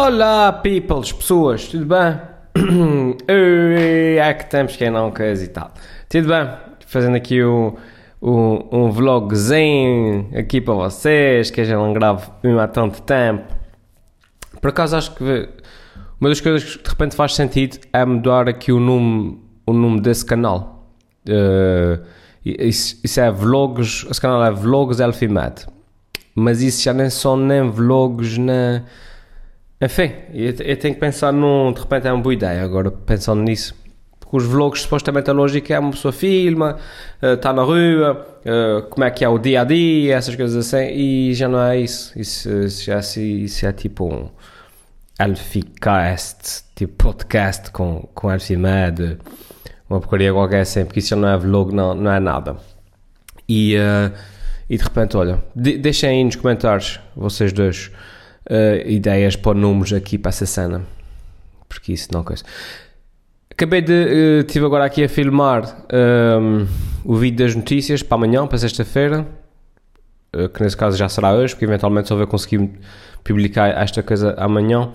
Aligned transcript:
Olá, 0.00 0.52
peoples, 0.52 1.10
pessoas, 1.10 1.66
tudo 1.66 1.84
bem? 1.84 2.20
é 3.26 4.32
que 4.32 4.48
temos 4.48 4.76
quem 4.76 4.90
não 4.90 5.10
quer 5.10 5.36
e 5.36 5.48
tal. 5.48 5.72
Tudo 6.08 6.28
bem? 6.28 6.48
Fazendo 6.86 7.16
aqui 7.16 7.42
um, 7.42 7.74
um, 8.22 8.92
vlogzinho 8.92 10.30
aqui 10.38 10.60
para 10.60 10.74
vocês, 10.74 11.50
que 11.50 11.64
já 11.64 11.74
não 11.74 11.92
gravo 11.92 12.30
há 12.60 12.68
tanto 12.68 13.02
tempo. 13.02 13.52
Por 14.60 14.68
acaso 14.68 14.96
acho 14.96 15.16
que 15.16 15.48
uma 16.20 16.28
das 16.28 16.40
coisas 16.40 16.76
que 16.76 16.80
de 16.80 16.88
repente 16.90 17.16
faz 17.16 17.34
sentido 17.34 17.80
é 17.92 18.04
mudar 18.04 18.48
aqui 18.48 18.70
o 18.70 18.78
nome, 18.78 19.42
o 19.66 19.72
nome 19.72 20.00
desse 20.00 20.24
canal. 20.24 20.92
Uh, 21.28 22.06
isso, 22.44 23.00
isso, 23.02 23.20
é 23.20 23.32
vlogs, 23.32 24.06
esse 24.08 24.20
canal 24.20 24.44
é 24.44 24.52
Vlogs 24.52 25.00
Elfimed. 25.00 25.66
Mas 26.36 26.62
isso 26.62 26.84
já 26.84 26.94
nem 26.94 27.10
são 27.10 27.36
nem 27.36 27.68
vlogs, 27.68 28.38
nem 28.38 28.84
enfim, 29.80 30.12
eu, 30.34 30.54
eu 30.60 30.76
tenho 30.76 30.94
que 30.94 31.00
pensar 31.00 31.32
num. 31.32 31.72
De 31.72 31.80
repente 31.80 32.06
é 32.06 32.12
uma 32.12 32.22
boa 32.22 32.32
ideia 32.32 32.62
agora, 32.62 32.90
pensando 32.90 33.42
nisso. 33.42 33.74
Porque 34.18 34.36
os 34.36 34.44
vlogs, 34.44 34.82
supostamente, 34.82 35.30
a 35.30 35.32
lógica 35.32 35.74
é 35.74 35.78
uma 35.78 35.90
pessoa 35.90 36.12
filma, 36.12 36.76
está 37.22 37.52
uh, 37.52 37.54
na 37.54 37.62
rua, 37.62 38.26
uh, 38.44 38.82
como 38.90 39.04
é 39.04 39.10
que 39.10 39.24
é 39.24 39.28
o 39.28 39.38
dia 39.38 39.62
a 39.62 39.64
dia, 39.64 40.16
essas 40.16 40.34
coisas 40.36 40.66
assim, 40.66 40.88
e 40.92 41.34
já 41.34 41.48
não 41.48 41.62
é 41.62 41.78
isso. 41.78 42.18
Isso, 42.18 42.50
isso, 42.50 42.84
já, 42.84 42.98
isso 42.98 43.66
é 43.66 43.72
tipo 43.72 44.04
um 44.12 44.28
Elficast, 45.18 46.64
tipo 46.74 47.04
podcast 47.04 47.70
com, 47.70 48.08
com 48.14 48.30
Elfimed, 48.30 49.18
uma 49.88 50.00
porcaria 50.00 50.32
qualquer 50.32 50.60
assim, 50.60 50.84
porque 50.84 50.98
isso 50.98 51.08
já 51.08 51.16
não 51.16 51.28
é 51.28 51.36
vlog, 51.38 51.74
não, 51.74 51.94
não 51.94 52.12
é 52.12 52.20
nada. 52.20 52.56
E, 53.48 53.76
uh, 53.76 54.12
e 54.68 54.76
de 54.76 54.82
repente, 54.82 55.16
olha, 55.16 55.42
de, 55.56 55.78
deixem 55.78 56.10
aí 56.10 56.24
nos 56.24 56.36
comentários, 56.36 57.00
vocês 57.16 57.52
dois 57.52 57.90
uh, 58.48 58.88
ideias 58.88 59.36
para 59.36 59.54
números 59.54 59.92
aqui 59.92 60.18
para 60.18 60.30
essa 60.30 60.46
cena. 60.46 60.82
Porque 61.68 61.92
isso 61.92 62.08
não 62.12 62.24
coisa. 62.24 62.44
Acabei 63.50 63.82
de. 63.82 63.92
Uh, 63.92 64.46
estive 64.46 64.64
agora 64.64 64.84
aqui 64.84 65.04
a 65.04 65.08
filmar 65.08 65.64
um, 65.92 66.60
ehm, 66.60 66.66
o 67.04 67.16
vídeo 67.16 67.44
das 67.44 67.54
notícias 67.54 68.02
para 68.02 68.16
amanhã, 68.16 68.46
para 68.46 68.58
sexta-feira. 68.58 69.26
Uh, 70.34 70.48
que 70.48 70.62
nesse 70.62 70.76
caso 70.76 70.96
já 70.96 71.08
será 71.08 71.32
hoje, 71.32 71.54
porque 71.54 71.64
eventualmente 71.64 72.08
só 72.08 72.16
vou 72.16 72.26
conseguir 72.26 72.70
publicar 73.22 73.68
esta 73.68 74.02
coisa 74.02 74.34
amanhã. 74.38 74.90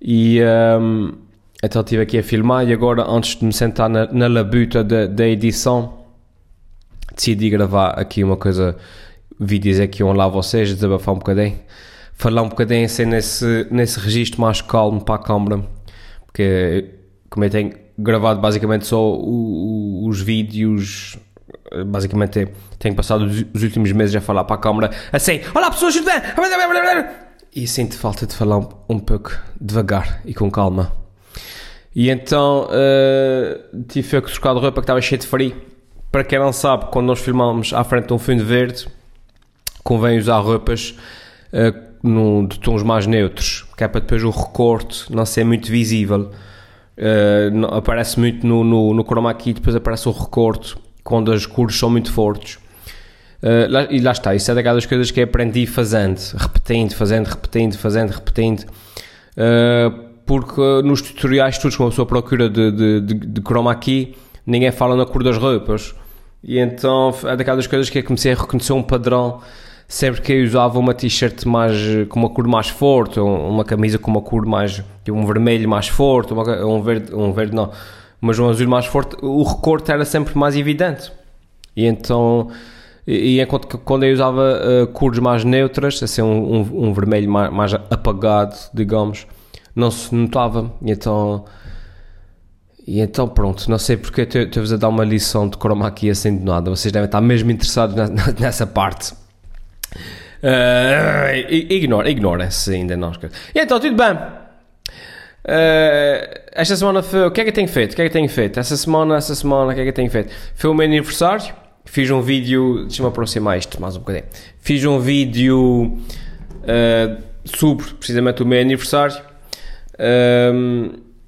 E. 0.00 0.40
Um, 0.40 0.44
ehm, 0.44 1.28
então 1.60 1.82
estive 1.82 2.02
aqui 2.02 2.16
a 2.16 2.22
filmar 2.22 2.68
e 2.68 2.72
agora, 2.72 3.04
antes 3.10 3.34
de 3.34 3.44
me 3.44 3.52
sentar 3.52 3.90
na, 3.90 4.06
na 4.12 4.28
labuta 4.28 4.84
da 4.84 5.26
edição, 5.26 6.04
decidi 7.12 7.50
gravar 7.50 7.98
aqui 7.98 8.22
uma 8.22 8.36
coisa, 8.36 8.76
vídeos 9.40 9.80
aqui 9.80 10.04
um 10.04 10.12
lá 10.12 10.28
vocês, 10.28 10.72
desabafar 10.72 11.16
um 11.16 11.18
bocadinho 11.18 11.58
falar 12.18 12.42
um 12.42 12.48
bocadinho 12.48 12.84
assim 12.84 13.04
nesse, 13.04 13.66
nesse 13.70 13.98
registro 14.00 14.40
mais 14.40 14.60
calmo 14.60 15.02
para 15.02 15.14
a 15.14 15.18
câmara, 15.18 15.64
porque 16.26 16.94
como 17.30 17.44
eu 17.44 17.50
tenho 17.50 17.72
gravado 17.96 18.40
basicamente 18.40 18.86
só 18.86 19.00
o, 19.00 20.02
o, 20.04 20.08
os 20.08 20.20
vídeos, 20.20 21.16
basicamente 21.86 22.48
tenho 22.78 22.94
passado 22.94 23.24
os, 23.24 23.44
os, 23.54 23.62
últimos 23.62 23.92
meses 23.92 24.14
a 24.16 24.20
falar 24.20 24.44
para 24.44 24.56
a 24.56 24.58
câmara 24.58 24.90
assim, 25.12 25.40
olá 25.54 25.70
pessoas? 25.70 25.94
E 27.54 27.66
sinto 27.66 27.96
falta 27.96 28.26
de 28.26 28.34
falar 28.34 28.58
um, 28.58 28.68
um 28.88 28.98
pouco 28.98 29.32
devagar 29.60 30.20
e 30.24 30.34
com 30.34 30.50
calma. 30.50 30.92
E 31.94 32.10
então 32.10 32.66
uh, 32.66 33.82
tive 33.88 34.20
que 34.22 34.32
trocar 34.32 34.54
de 34.54 34.60
roupa 34.60 34.80
que 34.80 34.84
estava 34.84 35.00
cheio 35.00 35.20
de 35.20 35.26
frio. 35.26 35.56
Para 36.10 36.24
quem 36.24 36.38
não 36.38 36.52
sabe, 36.52 36.86
quando 36.90 37.06
nós 37.06 37.20
filmamos 37.20 37.72
à 37.72 37.84
frente 37.84 38.08
de 38.08 38.12
um 38.12 38.18
fundo 38.18 38.44
verde, 38.44 38.86
convém 39.84 40.18
usar 40.18 40.38
roupas 40.38 40.94
uh, 41.52 41.87
no, 42.02 42.46
de 42.46 42.58
tons 42.60 42.82
mais 42.82 43.06
neutros, 43.06 43.64
que 43.76 43.84
é 43.84 43.88
para 43.88 44.00
depois 44.00 44.22
o 44.22 44.30
recorte 44.30 45.12
não 45.12 45.24
ser 45.26 45.44
muito 45.44 45.70
visível. 45.70 46.30
Uh, 46.96 47.66
aparece 47.74 48.18
muito 48.18 48.46
no, 48.46 48.64
no, 48.64 48.92
no 48.92 49.04
chroma 49.04 49.32
key, 49.34 49.52
depois 49.52 49.76
aparece 49.76 50.08
o 50.08 50.12
recorte 50.12 50.74
quando 51.04 51.32
as 51.32 51.46
cores 51.46 51.76
são 51.76 51.88
muito 51.90 52.12
fortes. 52.12 52.58
Uh, 53.42 53.70
lá, 53.70 53.84
e 53.84 54.00
lá 54.00 54.10
está, 54.10 54.34
isso 54.34 54.50
é 54.50 54.54
daquelas 54.54 54.84
coisas 54.84 55.10
que 55.10 55.20
aprendi 55.20 55.64
fazendo, 55.66 56.18
repetindo, 56.36 56.94
fazendo, 56.94 57.26
repetindo, 57.26 57.78
fazendo, 57.78 58.10
repetindo. 58.10 58.64
Uh, 59.36 60.08
porque 60.26 60.60
nos 60.84 61.00
tutoriais 61.00 61.56
todos 61.56 61.76
com 61.76 61.86
a 61.86 61.92
sua 61.92 62.04
procura 62.04 62.50
de, 62.50 62.70
de, 62.70 63.00
de, 63.00 63.14
de 63.14 63.40
chroma 63.40 63.74
key, 63.76 64.14
ninguém 64.44 64.70
fala 64.70 64.96
na 64.96 65.06
cor 65.06 65.22
das 65.22 65.36
roupas. 65.36 65.94
E 66.42 66.58
então 66.58 67.14
é 67.24 67.36
daquelas 67.36 67.66
coisas 67.66 67.88
que 67.88 67.98
eu 67.98 68.04
comecei 68.04 68.32
a 68.32 68.34
reconhecer 68.34 68.72
um 68.72 68.82
padrão 68.82 69.40
sempre 69.88 70.20
que 70.20 70.32
eu 70.34 70.44
usava 70.44 70.78
uma 70.78 70.92
t-shirt 70.92 71.46
mais 71.46 71.74
com 72.10 72.20
uma 72.20 72.28
cor 72.28 72.46
mais 72.46 72.68
forte, 72.68 73.18
uma 73.18 73.64
camisa 73.64 73.98
com 73.98 74.10
uma 74.10 74.20
cor 74.20 74.44
mais 74.44 74.84
um 75.08 75.24
vermelho 75.24 75.66
mais 75.66 75.88
forte, 75.88 76.34
uma, 76.34 76.42
um 76.66 76.82
verde, 76.82 77.14
um 77.14 77.32
verde 77.32 77.54
não, 77.54 77.72
mas 78.20 78.38
um 78.38 78.46
azul 78.46 78.68
mais 78.68 78.84
forte, 78.84 79.16
o 79.22 79.42
recorte 79.42 79.90
era 79.90 80.04
sempre 80.04 80.36
mais 80.36 80.54
evidente. 80.54 81.10
E 81.74 81.86
então, 81.86 82.50
e, 83.06 83.40
enquanto 83.40 83.66
que 83.66 83.78
quando 83.78 84.04
eu 84.04 84.12
usava 84.12 84.60
uh, 84.60 84.86
cores 84.88 85.18
mais 85.20 85.42
neutras, 85.44 86.02
assim 86.02 86.20
um, 86.20 86.56
um, 86.56 86.88
um 86.88 86.92
vermelho 86.92 87.30
mais, 87.30 87.50
mais, 87.50 87.74
apagado, 87.74 88.54
digamos, 88.74 89.26
não 89.74 89.90
se 89.90 90.14
notava. 90.14 90.70
E 90.82 90.90
então, 90.90 91.44
e 92.86 93.00
então 93.00 93.26
pronto, 93.26 93.70
não 93.70 93.78
sei 93.78 93.96
porque 93.96 94.22
estou-vos 94.22 94.72
a 94.72 94.76
dar 94.76 94.88
uma 94.88 95.04
lição 95.04 95.48
de 95.48 95.56
chroma 95.56 95.86
aqui 95.86 96.10
assim 96.10 96.36
de 96.36 96.44
nada. 96.44 96.68
Vocês 96.68 96.92
devem 96.92 97.06
estar 97.06 97.22
mesmo 97.22 97.50
interessados 97.50 97.94
nessa 98.38 98.66
parte. 98.66 99.14
Uh, 100.42 101.50
ignora, 101.50 102.08
ignora 102.08 102.50
se 102.50 102.74
ainda 102.74 102.96
não. 102.96 103.12
E 103.54 103.60
então, 103.60 103.80
tudo 103.80 103.96
bem. 103.96 104.14
Uh, 105.44 106.40
esta 106.52 106.76
semana 106.76 107.02
foi. 107.02 107.26
O 107.26 107.30
que 107.30 107.40
é 107.40 107.44
que 107.44 107.50
eu 107.50 107.54
tenho 107.54 107.68
feito? 107.68 107.92
O 107.92 107.96
que 107.96 108.02
é 108.02 108.04
que 108.04 108.10
eu 108.10 108.12
tenho 108.12 108.28
feito? 108.28 108.60
Essa 108.60 108.76
semana, 108.76 109.16
essa 109.16 109.34
semana, 109.34 109.72
o 109.72 109.74
que 109.74 109.80
é 109.80 109.84
que 109.84 109.90
eu 109.90 109.94
tenho 109.94 110.10
feito? 110.10 110.32
Foi 110.54 110.70
o 110.70 110.74
meu 110.74 110.86
aniversário. 110.86 111.54
Fiz 111.84 112.10
um 112.10 112.20
vídeo. 112.20 112.84
Deixa-me 112.86 113.08
aproximar 113.08 113.58
isto 113.58 113.80
mais 113.80 113.96
um 113.96 114.00
bocadinho. 114.00 114.26
Fiz 114.60 114.84
um 114.84 115.00
vídeo 115.00 115.98
uh, 116.62 117.22
sobre 117.44 117.86
precisamente 117.94 118.42
o 118.42 118.46
meu 118.46 118.60
aniversário. 118.60 119.16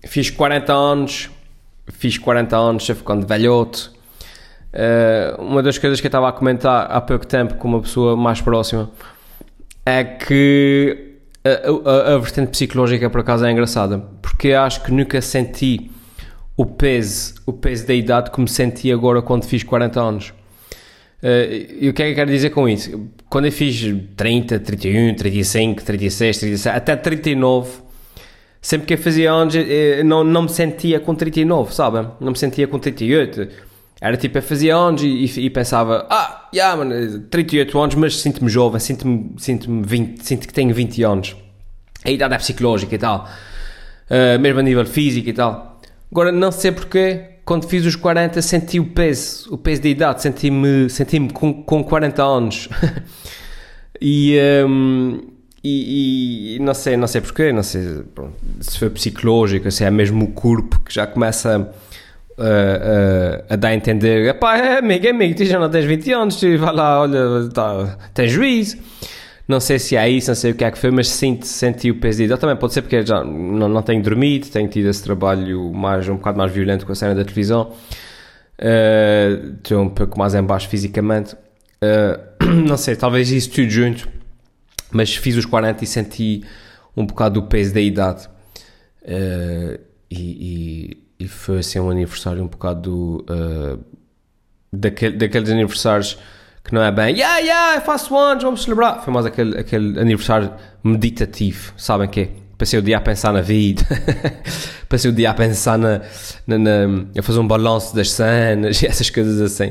fiz 0.06 0.30
40 0.30 0.72
anos. 0.72 1.30
Fiz 1.88 2.18
40 2.18 2.56
anos, 2.56 2.84
já 2.84 2.94
ficando 2.94 3.26
velhote. 3.26 3.90
Uh, 4.72 5.42
uma 5.42 5.62
das 5.62 5.78
coisas 5.78 6.00
que 6.00 6.06
eu 6.06 6.08
estava 6.08 6.28
a 6.28 6.32
comentar 6.32 6.86
há 6.90 7.00
pouco 7.00 7.26
tempo 7.26 7.54
com 7.54 7.66
uma 7.66 7.80
pessoa 7.80 8.16
mais 8.16 8.40
próxima 8.40 8.88
é 9.84 10.04
que 10.04 11.16
a, 11.44 11.90
a, 11.90 12.14
a 12.14 12.18
vertente 12.18 12.50
psicológica 12.50 13.10
por 13.10 13.20
acaso 13.20 13.44
é 13.44 13.50
engraçada 13.50 13.98
porque 14.22 14.52
acho 14.52 14.84
que 14.84 14.92
nunca 14.92 15.20
senti 15.20 15.90
o 16.56 16.64
peso, 16.64 17.34
o 17.46 17.52
peso 17.52 17.84
da 17.84 17.94
idade 17.94 18.30
como 18.30 18.46
senti 18.46 18.92
agora 18.92 19.20
quando 19.20 19.44
fiz 19.44 19.64
40 19.64 20.00
anos. 20.00 20.28
Uh, 21.20 21.76
e 21.80 21.88
o 21.88 21.92
que 21.92 22.02
é 22.02 22.06
que 22.06 22.12
eu 22.12 22.14
quero 22.14 22.30
dizer 22.30 22.50
com 22.50 22.68
isso? 22.68 23.08
Quando 23.28 23.46
eu 23.46 23.52
fiz 23.52 23.82
30, 24.16 24.60
31, 24.60 25.14
35, 25.16 25.82
36, 25.82 26.38
37, 26.38 26.76
até 26.76 26.94
39, 26.94 27.70
sempre 28.62 28.86
que 28.86 28.94
eu 28.94 28.98
fazia 28.98 29.32
anos, 29.32 29.54
eu 29.56 30.04
não, 30.04 30.22
não 30.22 30.42
me 30.42 30.48
sentia 30.48 31.00
com 31.00 31.14
39, 31.14 31.74
sabe? 31.74 32.08
Não 32.20 32.30
me 32.30 32.38
sentia 32.38 32.68
com 32.68 32.78
38 32.78 33.69
era 34.00 34.16
tipo, 34.16 34.38
eu 34.38 34.42
fazia 34.42 34.74
anos 34.74 35.02
e, 35.02 35.40
e, 35.40 35.50
pensava, 35.50 36.06
ah, 36.08 36.48
yeah, 36.54 36.74
mano, 36.74 37.20
38 37.28 37.78
anos, 37.78 37.94
mas 37.96 38.20
sinto-me 38.20 38.48
jovem, 38.48 38.80
sinto-me 38.80 39.34
sinto 39.36 39.68
20, 39.82 40.24
sinto 40.24 40.48
que 40.48 40.54
tenho 40.54 40.74
20 40.74 41.02
anos. 41.02 41.36
A 42.02 42.10
idade 42.10 42.34
é 42.34 42.38
psicológica 42.38 42.94
e 42.94 42.98
tal, 42.98 43.28
uh, 44.08 44.40
mesmo 44.40 44.60
a 44.60 44.62
nível 44.62 44.86
físico 44.86 45.28
e 45.28 45.32
tal. 45.34 45.78
Agora, 46.10 46.32
não 46.32 46.50
sei 46.50 46.72
porquê, 46.72 47.24
quando 47.44 47.68
fiz 47.68 47.84
os 47.84 47.94
40 47.94 48.40
senti 48.40 48.80
o 48.80 48.86
peso, 48.86 49.52
o 49.52 49.58
peso 49.58 49.82
da 49.82 49.88
idade, 49.88 50.22
senti-me 50.22 50.88
senti, 50.88 51.18
-me, 51.18 51.30
com, 51.30 51.62
com 51.62 51.84
40 51.84 52.22
anos. 52.22 52.68
e, 54.00 54.38
um, 54.66 55.20
e, 55.62 56.56
e, 56.56 56.58
não 56.60 56.72
sei, 56.72 56.96
não 56.96 57.06
sei 57.06 57.20
porquê, 57.20 57.52
não 57.52 57.62
sei 57.62 58.02
se 58.60 58.78
foi 58.78 58.88
psicológico, 58.88 59.70
se 59.70 59.84
é 59.84 59.90
mesmo 59.90 60.24
o 60.24 60.28
corpo 60.28 60.80
que 60.80 60.94
já 60.94 61.06
começa 61.06 61.56
a 61.56 61.89
uh, 62.40 63.44
a 63.48 63.56
dar 63.56 63.68
a 63.68 63.74
entender: 63.74 64.34
pá, 64.34 64.56
é 64.56 64.78
amigo, 64.78 65.06
é 65.06 65.10
amigo, 65.10 65.44
já 65.44 65.58
não 65.58 65.70
tens 65.70 65.84
20 65.84 66.12
anos, 66.12 66.40
vai 66.40 66.74
lá, 66.74 67.00
olha, 67.00 67.48
tá, 67.52 67.98
tens 68.14 68.32
juízo. 68.32 68.78
Não 69.46 69.58
sei 69.58 69.80
se 69.80 69.96
é 69.96 70.08
isso, 70.08 70.30
não 70.30 70.36
sei 70.36 70.52
o 70.52 70.54
que 70.54 70.64
é 70.64 70.70
que 70.70 70.78
foi, 70.78 70.92
mas 70.92 71.08
sinto, 71.08 71.44
senti 71.44 71.90
o 71.90 71.96
peso 71.96 72.18
de 72.18 72.24
idade. 72.24 72.40
Também 72.40 72.54
pode 72.54 72.72
ser 72.72 72.82
porque 72.82 73.04
já 73.04 73.24
não, 73.24 73.68
não 73.68 73.82
tenho 73.82 74.00
dormido, 74.00 74.46
tenho 74.46 74.68
tido 74.68 74.88
esse 74.88 75.02
trabalho 75.02 75.72
mais, 75.72 76.08
um 76.08 76.14
bocado 76.14 76.38
mais 76.38 76.52
violento 76.52 76.86
com 76.86 76.92
a 76.92 76.94
cena 76.94 77.16
da 77.16 77.24
televisão. 77.24 77.72
Uh, 78.60 79.56
estou 79.56 79.82
um 79.82 79.88
pouco 79.88 80.16
mais 80.16 80.36
em 80.36 80.42
baixo 80.42 80.68
fisicamente. 80.68 81.34
Uh, 81.82 82.46
não 82.64 82.76
sei, 82.76 82.94
talvez 82.94 83.28
isso 83.32 83.50
tudo 83.50 83.68
junto. 83.68 84.08
Mas 84.92 85.16
fiz 85.16 85.36
os 85.36 85.44
40 85.44 85.82
e 85.82 85.86
senti 85.86 86.44
um 86.96 87.04
bocado 87.04 87.40
o 87.40 87.42
peso 87.48 87.74
da 87.74 87.80
idade. 87.80 88.28
Foi 91.50 91.58
assim 91.58 91.80
um 91.80 91.90
aniversário 91.90 92.42
um 92.42 92.46
bocado 92.46 93.24
uh, 93.28 93.78
daquele, 94.72 95.16
daqueles 95.16 95.50
aniversários 95.50 96.16
que 96.62 96.74
não 96.74 96.82
é 96.82 96.92
bem, 96.92 97.16
yeah, 97.16 97.38
yeah, 97.38 97.80
faço 97.80 98.16
anos, 98.16 98.44
vamos 98.44 98.62
celebrar. 98.62 99.02
Foi 99.02 99.12
mais 99.12 99.26
aquele, 99.26 99.58
aquele 99.58 99.98
aniversário 99.98 100.52
meditativo, 100.84 101.72
sabem 101.76 102.08
que 102.08 102.28
Passei 102.60 102.78
o 102.78 102.82
dia 102.82 102.98
a 102.98 103.00
pensar 103.00 103.32
na 103.32 103.40
vida, 103.40 103.82
passei 104.86 105.10
o 105.10 105.14
dia 105.14 105.30
a 105.30 105.34
pensar 105.34 105.78
na, 105.78 106.02
na, 106.46 106.58
na, 106.58 107.06
a 107.18 107.22
fazer 107.22 107.38
um 107.38 107.46
balanço 107.46 107.96
das 107.96 108.10
cenas 108.10 108.82
e 108.82 108.86
essas 108.86 109.08
coisas 109.08 109.40
assim. 109.40 109.70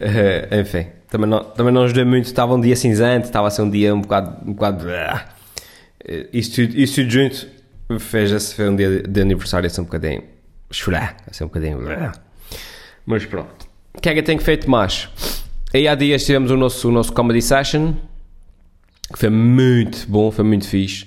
Uh, 0.00 0.60
enfim, 0.60 0.88
também 1.08 1.30
não, 1.30 1.44
também 1.44 1.72
não 1.72 1.84
ajudei 1.84 2.04
muito. 2.04 2.24
Estava 2.24 2.56
um 2.56 2.60
dia 2.60 2.74
cinzento, 2.74 3.26
estava 3.26 3.46
a 3.46 3.50
ser 3.52 3.62
um 3.62 3.70
dia 3.70 3.94
um 3.94 4.00
bocado. 4.00 4.36
Um 4.44 4.52
bocado 4.52 4.84
uh, 4.88 6.28
isto 6.32 6.66
tudo 6.66 7.08
junto 7.08 7.46
fez 8.00 8.32
esse 8.32 8.52
foi 8.52 8.68
um 8.68 8.74
dia 8.74 9.04
de 9.04 9.20
aniversário 9.20 9.68
assim 9.68 9.80
um 9.80 9.84
bocadinho. 9.84 10.31
Chorar, 10.72 11.16
assim 11.30 11.44
um 11.44 11.48
bocadinho. 11.48 11.78
Uh, 11.78 12.12
mas 13.06 13.24
pronto. 13.26 13.66
O 13.94 14.00
que 14.00 14.08
é 14.08 14.12
que 14.12 14.20
eu 14.20 14.24
tenho 14.24 14.40
feito 14.40 14.70
mais? 14.70 15.08
Aí 15.74 15.86
há 15.86 15.94
dias 15.94 16.24
tivemos 16.24 16.50
o 16.50 16.56
nosso, 16.56 16.88
o 16.88 16.92
nosso 16.92 17.12
comedy 17.12 17.42
session 17.42 17.94
que 19.12 19.18
foi 19.18 19.30
muito 19.30 20.06
bom, 20.08 20.30
foi 20.30 20.44
muito 20.44 20.66
fixe. 20.66 21.06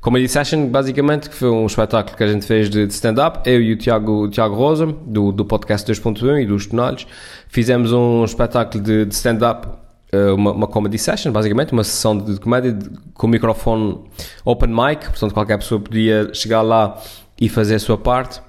Comedy 0.00 0.28
Session, 0.28 0.68
basicamente, 0.68 1.28
que 1.28 1.34
foi 1.34 1.50
um 1.50 1.66
espetáculo 1.66 2.16
que 2.16 2.22
a 2.22 2.28
gente 2.28 2.46
fez 2.46 2.70
de, 2.70 2.84
stand-up, 2.84 3.40
eu 3.48 3.60
e 3.60 3.72
o 3.72 3.76
Tiago, 3.76 4.24
o 4.24 4.30
Tiago 4.30 4.54
Rosa, 4.54 4.86
do, 4.86 5.32
do 5.32 5.44
podcast 5.44 5.90
2.1 5.90 6.42
e 6.42 6.46
dos 6.46 6.66
Tonalhos, 6.66 7.08
fizemos 7.48 7.92
um 7.92 8.24
espetáculo 8.24 8.84
de, 8.84 9.04
de 9.04 9.14
stand-up, 9.14 9.66
eh, 10.12 10.30
uma, 10.30 10.52
uma, 10.52 10.66
comedy 10.68 10.96
session, 10.96 11.32
basicamente, 11.32 11.72
uma 11.72 11.82
sessão 11.82 12.16
de, 12.16 12.34
de 12.34 12.40
comédia 12.40 12.72
de, 12.72 12.88
com 13.14 13.26
o 13.26 13.30
microfone 13.30 13.98
open 14.44 14.68
mic, 14.68 15.06
portanto 15.06 15.34
qualquer 15.34 15.58
pessoa 15.58 15.80
podia 15.80 16.32
chegar 16.32 16.62
lá 16.62 17.02
e 17.40 17.48
fazer 17.48 17.74
a 17.74 17.80
sua 17.80 17.98
parte. 17.98 18.40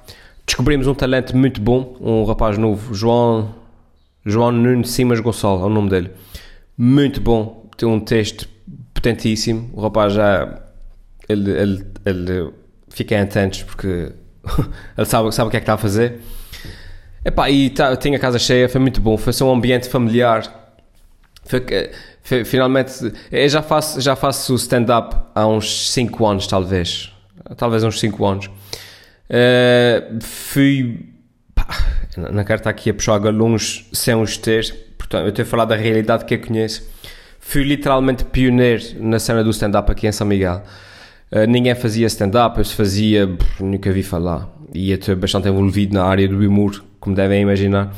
Descobrimos 0.48 0.88
um 0.88 0.94
talento 0.94 1.36
muito 1.36 1.60
bom, 1.60 1.98
um 2.00 2.24
rapaz 2.24 2.58
novo, 2.58 2.94
João, 2.94 3.54
João 4.26 4.52
Nunes 4.52 4.92
Simas 4.92 5.20
Gonçalo, 5.20 5.62
é 5.62 5.66
o 5.66 5.70
nome 5.70 5.90
dele. 5.90 6.12
Muito 6.78 7.20
bom, 7.20 7.70
tem 7.76 7.88
um 7.88 8.00
texto 8.00 8.48
potentíssimo, 8.94 9.70
o 9.74 9.82
rapaz 9.82 10.14
já 10.14 10.62
ele, 11.28 11.52
ele, 11.52 11.86
ele 12.06 12.54
fica 12.90 13.16
em 13.16 13.26
tantos 13.26 13.64
porque 13.64 13.88
ele 14.98 15.06
sabe, 15.06 15.32
sabe 15.34 15.50
o 15.50 15.52
que 15.52 15.58
é 15.58 15.60
que 15.60 15.64
está 15.64 15.74
a 15.74 15.78
fazer. 15.78 16.22
Epá, 17.26 17.50
e 17.50 17.70
tá, 17.70 17.96
tinha 17.98 18.18
a 18.18 18.22
casa 18.22 18.40
cheia, 18.40 18.70
foi 18.70 18.80
muito 18.80 19.02
bom, 19.02 19.18
foi 19.18 19.34
só 19.34 19.50
um 19.50 19.54
ambiente 19.54 19.90
familiar. 19.90 20.74
Foi, 21.44 21.62
foi, 22.24 22.46
finalmente, 22.46 22.94
eu 23.30 23.50
já 23.50 23.62
faço, 23.62 24.00
já 24.00 24.16
faço 24.16 24.56
stand-up 24.56 25.14
há 25.36 25.46
uns 25.46 25.92
5 25.92 26.26
anos, 26.26 26.48
talvez. 26.48 27.12
Talvez 27.58 27.84
uns 27.84 28.00
5 28.00 28.26
anos. 28.26 28.50
Uh, 29.30 30.22
fui. 30.22 31.10
Pá, 31.54 31.68
não 32.18 32.44
quero 32.44 32.60
estar 32.60 32.70
aqui 32.70 32.90
a 32.90 32.94
puxar 32.94 33.20
galões 33.20 33.88
sem 33.92 34.16
os 34.16 34.38
ter, 34.38 34.74
portanto, 34.98 35.38
eu 35.38 35.44
a 35.44 35.46
falar 35.46 35.66
da 35.66 35.76
realidade 35.76 36.26
que 36.26 36.36
eu 36.36 36.40
conheço. 36.40 36.88
Fui 37.40 37.64
literalmente 37.64 38.26
pioneiro 38.26 38.84
na 39.00 39.20
cena 39.20 39.44
do 39.44 39.50
stand-up 39.52 39.90
aqui 39.92 40.08
em 40.08 40.12
São 40.12 40.28
Miguel. 40.28 40.64
Uh, 41.32 41.46
ninguém 41.48 41.76
fazia 41.76 42.08
stand-up, 42.08 42.58
eu 42.58 42.66
se 42.66 42.74
fazia, 42.74 43.30
nunca 43.60 43.92
vi 43.92 44.04
falar. 44.04 44.50
E 44.74 44.92
estou 44.92 45.16
bastante 45.16 45.48
envolvido 45.48 45.94
na 45.94 46.04
área 46.04 46.28
do 46.28 46.38
humor, 46.38 46.84
como 47.00 47.16
devem 47.16 47.42
imaginar. 47.42 47.94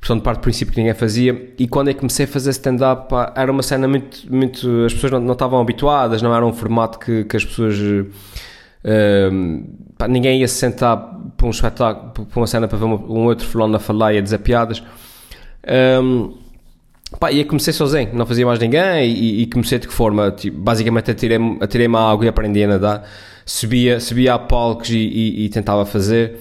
Portanto, 0.00 0.24
parte 0.24 0.38
do 0.38 0.42
princípio 0.42 0.74
que 0.74 0.80
ninguém 0.80 0.94
fazia. 0.94 1.52
E 1.56 1.68
quando 1.68 1.88
eu 1.88 1.94
comecei 1.94 2.24
a 2.24 2.28
fazer 2.28 2.50
stand-up, 2.50 3.14
era 3.36 3.52
uma 3.52 3.62
cena 3.62 3.86
muito. 3.86 4.26
muito 4.28 4.84
as 4.84 4.92
pessoas 4.92 5.12
não, 5.12 5.20
não, 5.20 5.32
estavam 5.32 5.60
habituadas, 5.60 6.20
não 6.20 6.34
era 6.34 6.44
um 6.44 6.52
formato 6.52 6.98
que, 6.98 7.24
que 7.24 7.36
as 7.36 7.44
pessoas. 7.44 7.78
Uh, 7.78 9.64
pá, 10.02 10.08
ninguém 10.08 10.40
ia 10.40 10.48
se 10.48 10.54
sentar 10.54 10.96
para 11.36 11.46
um 11.46 11.50
espetáculo, 11.50 12.26
para 12.26 12.40
uma 12.40 12.46
cena 12.46 12.66
para 12.66 12.78
ver 12.78 12.84
um, 12.84 13.24
outro 13.26 13.46
fulano 13.46 13.76
a 13.76 13.78
falar 13.78 14.12
e 14.12 14.18
a 14.18 14.20
dizer 14.20 14.38
piadas. 14.38 14.82
Um, 16.02 16.40
Pá, 17.20 17.28
comecei 17.46 17.74
sozinho, 17.74 18.08
não 18.14 18.24
fazia 18.24 18.46
mais 18.46 18.58
ninguém 18.58 19.06
e, 19.06 19.42
e 19.42 19.46
comecei 19.46 19.78
de 19.78 19.86
que 19.86 19.92
forma? 19.92 20.30
Tipo, 20.30 20.58
basicamente 20.58 21.10
atirei-me 21.10 21.58
atirei 21.60 21.86
à 21.86 22.10
água 22.10 22.24
e 22.24 22.28
aprendi 22.28 22.64
a 22.64 22.68
nadar. 22.68 23.06
Subia, 23.44 24.00
subia 24.00 24.32
a 24.32 24.38
palcos 24.38 24.88
e, 24.88 24.96
e, 24.96 25.44
e 25.44 25.48
tentava 25.50 25.84
fazer. 25.84 26.38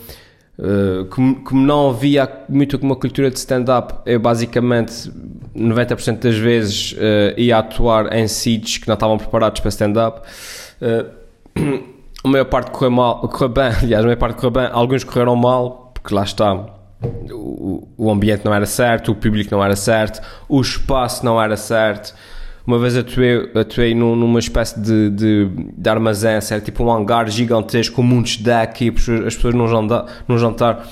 Uh, 0.58 1.06
como, 1.10 1.44
como, 1.44 1.62
não 1.62 1.90
havia 1.90 2.30
muito 2.48 2.78
uma 2.78 2.96
cultura 2.96 3.30
de 3.30 3.38
stand-up, 3.38 3.96
eu 4.06 4.18
basicamente 4.18 5.12
90% 5.54 6.20
das 6.20 6.38
vezes 6.38 6.94
uh, 6.94 7.38
ia 7.38 7.58
atuar 7.58 8.14
em 8.14 8.28
sítios 8.30 8.78
que 8.78 8.88
não 8.88 8.94
estavam 8.94 9.18
preparados 9.18 9.60
para 9.60 9.70
stand-up. 9.70 10.22
Uh, 10.82 12.01
a 12.24 12.28
maior 12.28 12.46
parte 12.46 12.72
correu 12.72 12.92
mal, 12.92 13.28
correu 13.28 13.50
bem, 13.50 13.72
aliás, 13.82 14.04
a 14.04 14.08
maior 14.08 14.18
parte 14.18 14.36
correu 14.36 14.52
bem, 14.52 14.70
alguns 14.72 15.04
correram 15.04 15.36
mal, 15.36 15.92
porque 15.94 16.14
lá 16.14 16.24
está 16.24 16.82
o, 17.32 17.88
o 17.98 18.12
ambiente 18.12 18.46
não 18.46 18.54
era 18.54 18.66
certo, 18.66 19.12
o 19.12 19.16
público 19.16 19.50
não 19.52 19.64
era 19.64 19.76
certo, 19.76 20.22
o 20.48 20.62
espaço 20.62 21.26
não 21.26 21.42
era 21.42 21.58
certo. 21.58 22.14
Uma 22.66 22.78
vez 22.78 22.96
atuei, 22.96 23.52
atuei 23.56 23.96
num, 23.96 24.16
numa 24.16 24.40
espécie 24.40 24.80
de, 24.80 25.10
de, 25.10 25.50
de 25.76 25.90
armazém, 25.90 26.34
era 26.34 26.62
tipo 26.62 26.84
um 26.84 26.92
hangar 26.92 27.28
gigantesco 27.28 27.96
com 27.96 28.04
muitos 28.04 28.38
decks 28.38 28.82
e 28.82 28.90
as 29.26 29.36
pessoas 29.36 29.56
num 29.56 29.68
jantar, 29.68 30.06
num 30.28 30.38
jantar. 30.38 30.88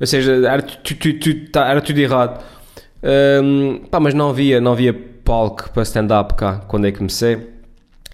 Ou 0.00 0.06
seja, 0.06 0.32
era, 0.46 0.62
tu, 0.62 0.94
tu, 0.94 1.18
tu, 1.18 1.50
tá, 1.50 1.68
era 1.68 1.80
tudo 1.80 1.98
errado. 1.98 2.40
Um, 3.42 3.80
pá, 3.90 3.98
mas 3.98 4.14
não 4.14 4.30
havia, 4.30 4.60
não 4.60 4.72
havia 4.72 4.94
palco 5.24 5.70
para 5.70 5.82
stand-up 5.82 6.34
cá 6.34 6.60
quando 6.68 6.86
eu 6.86 6.92
comecei. 6.92 7.57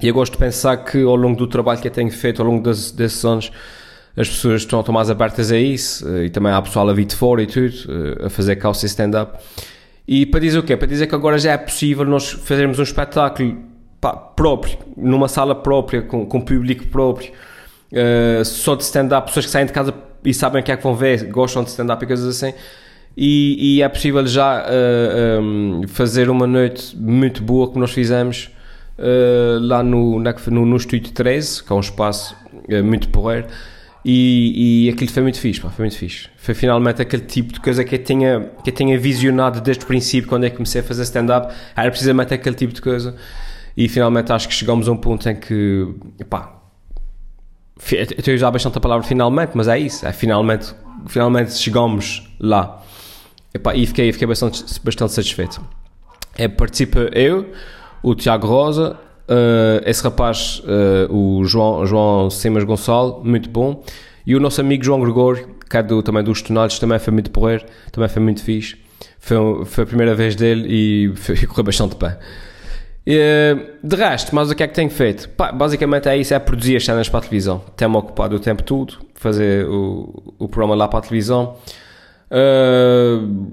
E 0.04 0.08
eu 0.08 0.12
gosto 0.12 0.32
de 0.32 0.38
pensar 0.38 0.76
que 0.76 1.02
ao 1.02 1.16
longo 1.16 1.34
do 1.34 1.46
trabalho 1.46 1.80
que 1.80 1.88
eu 1.88 1.90
tenho 1.90 2.10
feito, 2.10 2.42
ao 2.42 2.46
longo 2.46 2.62
desses, 2.62 2.90
desses 2.90 3.24
anos, 3.24 3.50
as 4.14 4.28
pessoas 4.28 4.60
estão, 4.60 4.80
estão 4.80 4.92
mais 4.92 5.08
abertas 5.08 5.50
a 5.50 5.56
isso 5.56 6.06
eh, 6.06 6.26
e 6.26 6.30
também 6.30 6.52
há 6.52 6.60
pessoal 6.60 6.90
a 6.90 6.92
vir 6.92 7.06
de 7.06 7.16
fora 7.16 7.42
e 7.42 7.46
tudo, 7.46 7.74
eh, 7.88 8.26
a 8.26 8.28
fazer 8.28 8.56
calça 8.56 8.84
e 8.84 8.86
stand-up. 8.86 9.38
E 10.06 10.26
para 10.26 10.40
dizer 10.40 10.58
o 10.58 10.62
quê? 10.62 10.76
Para 10.76 10.86
dizer 10.86 11.06
que 11.06 11.14
agora 11.14 11.38
já 11.38 11.52
é 11.52 11.56
possível 11.56 12.04
nós 12.04 12.32
fazermos 12.32 12.78
um 12.78 12.82
espetáculo 12.82 13.56
pá, 13.98 14.12
próprio, 14.14 14.76
numa 14.94 15.26
sala 15.26 15.54
própria, 15.54 16.02
com, 16.02 16.26
com 16.26 16.38
público 16.38 16.86
próprio, 16.88 17.32
uh, 17.90 18.44
só 18.44 18.74
de 18.74 18.82
stand-up, 18.82 19.28
pessoas 19.28 19.46
que 19.46 19.52
saem 19.52 19.64
de 19.64 19.72
casa 19.72 19.94
e 20.22 20.34
sabem 20.34 20.60
o 20.60 20.62
que 20.62 20.70
é 20.70 20.76
que 20.76 20.82
vão 20.82 20.94
ver, 20.94 21.30
gostam 21.30 21.64
de 21.64 21.70
stand-up 21.70 22.04
e 22.04 22.06
coisas 22.06 22.36
assim. 22.36 22.54
E, 23.16 23.78
e 23.78 23.82
é 23.82 23.88
possível 23.88 24.26
já 24.26 24.66
uh, 24.66 25.40
um, 25.40 25.88
fazer 25.88 26.28
uma 26.28 26.46
noite 26.46 26.94
muito 26.94 27.42
boa 27.42 27.68
como 27.68 27.80
nós 27.80 27.92
fizemos 27.92 28.50
uh, 28.98 29.58
lá 29.60 29.82
no, 29.82 30.18
no, 30.20 30.66
no 30.66 30.76
Estúdio 30.76 31.12
13, 31.12 31.64
que 31.64 31.72
é 31.72 31.76
um 31.76 31.80
espaço 31.80 32.36
muito 32.82 33.08
porreiro 33.10 33.48
e, 34.04 34.86
e 34.86 34.90
aquilo 34.90 35.10
foi 35.10 35.22
muito 35.22 35.40
fixe, 35.40 35.60
pá, 35.60 35.70
foi 35.70 35.84
muito 35.84 35.96
fixe. 35.96 36.28
Foi 36.36 36.54
finalmente 36.54 37.00
aquele 37.00 37.22
tipo 37.22 37.54
de 37.54 37.60
coisa 37.60 37.82
que 37.82 37.94
eu 37.94 38.04
tinha, 38.04 38.50
que 38.62 38.68
eu 38.68 38.74
tinha 38.74 38.98
visionado 38.98 39.62
desde 39.62 39.82
o 39.84 39.86
princípio, 39.86 40.28
quando 40.28 40.44
é 40.44 40.50
que 40.50 40.56
comecei 40.56 40.82
a 40.82 40.84
fazer 40.84 41.02
stand-up, 41.04 41.54
era 41.74 41.90
precisamente 41.90 42.34
aquele 42.34 42.54
tipo 42.54 42.74
de 42.74 42.82
coisa. 42.82 43.16
E 43.74 43.88
finalmente 43.88 44.30
acho 44.30 44.46
que 44.46 44.54
chegamos 44.54 44.88
a 44.88 44.92
um 44.92 44.96
ponto 44.96 45.26
em 45.28 45.34
que, 45.34 45.88
pá, 46.28 46.60
eu 47.92 48.02
estou 48.02 48.32
a 48.32 48.34
usar 48.34 48.50
bastante 48.50 48.76
a 48.76 48.80
palavra 48.80 49.06
finalmente, 49.06 49.52
mas 49.54 49.68
é 49.68 49.78
isso, 49.78 50.06
é 50.06 50.12
finalmente, 50.12 50.74
finalmente 51.06 51.54
chegamos 51.54 52.30
lá. 52.38 52.82
E 53.74 53.86
fiquei, 53.86 54.12
fiquei 54.12 54.28
bastante, 54.28 54.64
bastante 54.82 55.12
satisfeito. 55.14 55.64
É, 56.36 56.46
participa 56.46 56.98
eu, 57.12 57.52
o 58.04 58.14
Tiago 58.14 58.46
Rosa, 58.46 58.98
Uh, 59.26 59.80
esse 59.86 60.04
rapaz, 60.04 60.62
uh, 60.64 61.14
o 61.14 61.44
João, 61.44 61.86
João 61.86 62.28
Simas 62.28 62.64
Gonçalo, 62.64 63.22
muito 63.24 63.48
bom. 63.48 63.82
E 64.26 64.36
o 64.36 64.40
nosso 64.40 64.60
amigo 64.60 64.84
João 64.84 65.00
Gregório, 65.00 65.48
que 65.68 65.76
é 65.76 65.82
do, 65.82 66.02
também 66.02 66.22
dos 66.22 66.42
Tonados, 66.42 66.78
também 66.78 66.98
foi 66.98 67.12
muito 67.12 67.30
porreiro, 67.30 67.64
também 67.90 68.08
foi 68.08 68.22
muito 68.22 68.42
fixe. 68.42 68.76
Foi, 69.18 69.64
foi 69.64 69.84
a 69.84 69.86
primeira 69.86 70.14
vez 70.14 70.36
dele 70.36 70.66
e, 70.68 71.12
foi, 71.16 71.36
correu 71.46 71.64
bastante 71.64 71.96
bem. 71.96 72.12
Uh, 73.06 73.86
de 73.86 73.96
resto, 73.96 74.34
mas 74.34 74.50
o 74.50 74.54
que 74.54 74.62
é 74.62 74.66
que 74.66 74.74
tenho 74.74 74.90
feito? 74.90 75.28
Pá, 75.30 75.52
basicamente 75.52 76.08
é 76.08 76.16
isso, 76.16 76.32
é 76.34 76.38
produzir 76.38 76.76
as 76.76 76.84
cenas 76.84 77.08
para 77.08 77.20
a 77.20 77.22
televisão. 77.22 77.62
Tem-me 77.76 77.96
ocupado 77.96 78.36
o 78.36 78.40
tempo 78.40 78.62
todo, 78.62 78.98
fazer 79.14 79.66
o, 79.66 80.34
o 80.38 80.48
programa 80.48 80.74
lá 80.74 80.88
para 80.88 80.98
a 80.98 81.02
televisão. 81.02 81.56
Uh, 82.30 83.52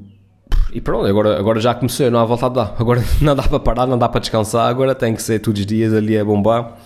e 0.72 0.80
pronto, 0.80 1.06
agora, 1.06 1.38
agora 1.38 1.60
já 1.60 1.74
comecei, 1.74 2.10
não 2.10 2.20
há 2.20 2.26
volta 2.26 2.46
a 2.46 2.50
dar. 2.50 2.76
Agora 2.80 3.04
não 3.22 3.36
dá 3.36 3.44
para 3.44 3.60
parar, 3.60 3.86
não 3.86 3.98
dá 3.98 4.08
para 4.08 4.22
descansar, 4.22 4.70
agora 4.70 4.96
tem 4.96 5.14
que 5.14 5.22
ser 5.22 5.40
todos 5.40 5.60
os 5.60 5.66
dias 5.66 5.94
ali 5.94 6.18
a 6.18 6.24
bombar. 6.24 6.78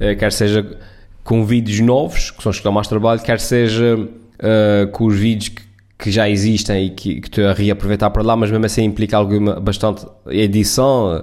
Uh, 0.00 0.16
quer 0.18 0.32
seja 0.32 0.78
com 1.22 1.44
vídeos 1.44 1.80
novos, 1.80 2.30
que 2.30 2.42
são 2.42 2.50
os 2.50 2.58
que 2.58 2.64
dão 2.64 2.72
mais 2.72 2.88
trabalho, 2.88 3.20
quer 3.20 3.38
seja 3.38 3.96
uh, 3.96 4.88
com 4.92 5.06
os 5.06 5.18
vídeos 5.18 5.50
que, 5.50 5.62
que, 5.98 6.10
já 6.10 6.28
existem 6.28 6.86
e 6.86 6.90
que, 6.90 7.20
que 7.20 7.28
estou 7.28 7.46
a 7.46 7.52
reaproveitar 7.52 8.10
para 8.10 8.22
lá, 8.22 8.34
mas 8.34 8.50
mesmo 8.50 8.64
assim 8.64 8.84
implica 8.84 9.16
alguma, 9.16 9.60
bastante 9.60 10.06
edição, 10.28 11.22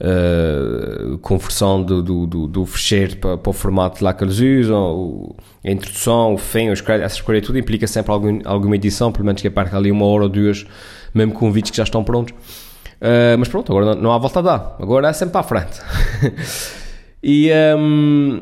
uh, 0.00 1.18
conversão 1.18 1.82
do, 1.82 2.02
do, 2.02 2.26
do, 2.26 2.46
do 2.48 2.66
fecheiro 2.66 3.16
para, 3.18 3.38
para, 3.38 3.50
o 3.50 3.52
formato 3.52 4.02
lá 4.04 4.12
que 4.12 4.24
eles 4.24 4.40
usam, 4.40 5.34
a 5.64 5.70
introdução, 5.70 6.34
o 6.34 6.38
fim, 6.38 6.70
os 6.70 6.80
créditos, 6.80 7.12
essas 7.12 7.20
coisas, 7.20 7.46
tudo 7.46 7.58
implica 7.58 7.86
sempre 7.86 8.10
algum, 8.10 8.40
alguma 8.44 8.74
edição, 8.74 9.12
pelo 9.12 9.24
menos 9.24 9.40
que 9.40 9.48
parte 9.48 9.74
ali 9.76 9.92
uma 9.92 10.06
hora 10.06 10.24
ou 10.24 10.28
duas 10.28 10.66
mesmo 11.14 11.32
com 11.32 11.50
vídeos 11.52 11.70
que 11.70 11.76
já 11.76 11.84
estão 11.84 12.04
prontos. 12.04 12.34
Uh, 13.00 13.38
mas 13.38 13.48
pronto, 13.48 13.72
agora 13.72 13.94
não, 13.94 14.02
não, 14.02 14.12
há 14.12 14.18
volta 14.18 14.40
a 14.40 14.42
dar, 14.42 14.76
agora 14.78 15.08
é 15.08 15.12
sempre 15.12 15.32
para 15.32 15.40
a 15.40 15.44
frente. 15.44 15.80
e, 17.22 17.50
um, 17.78 18.40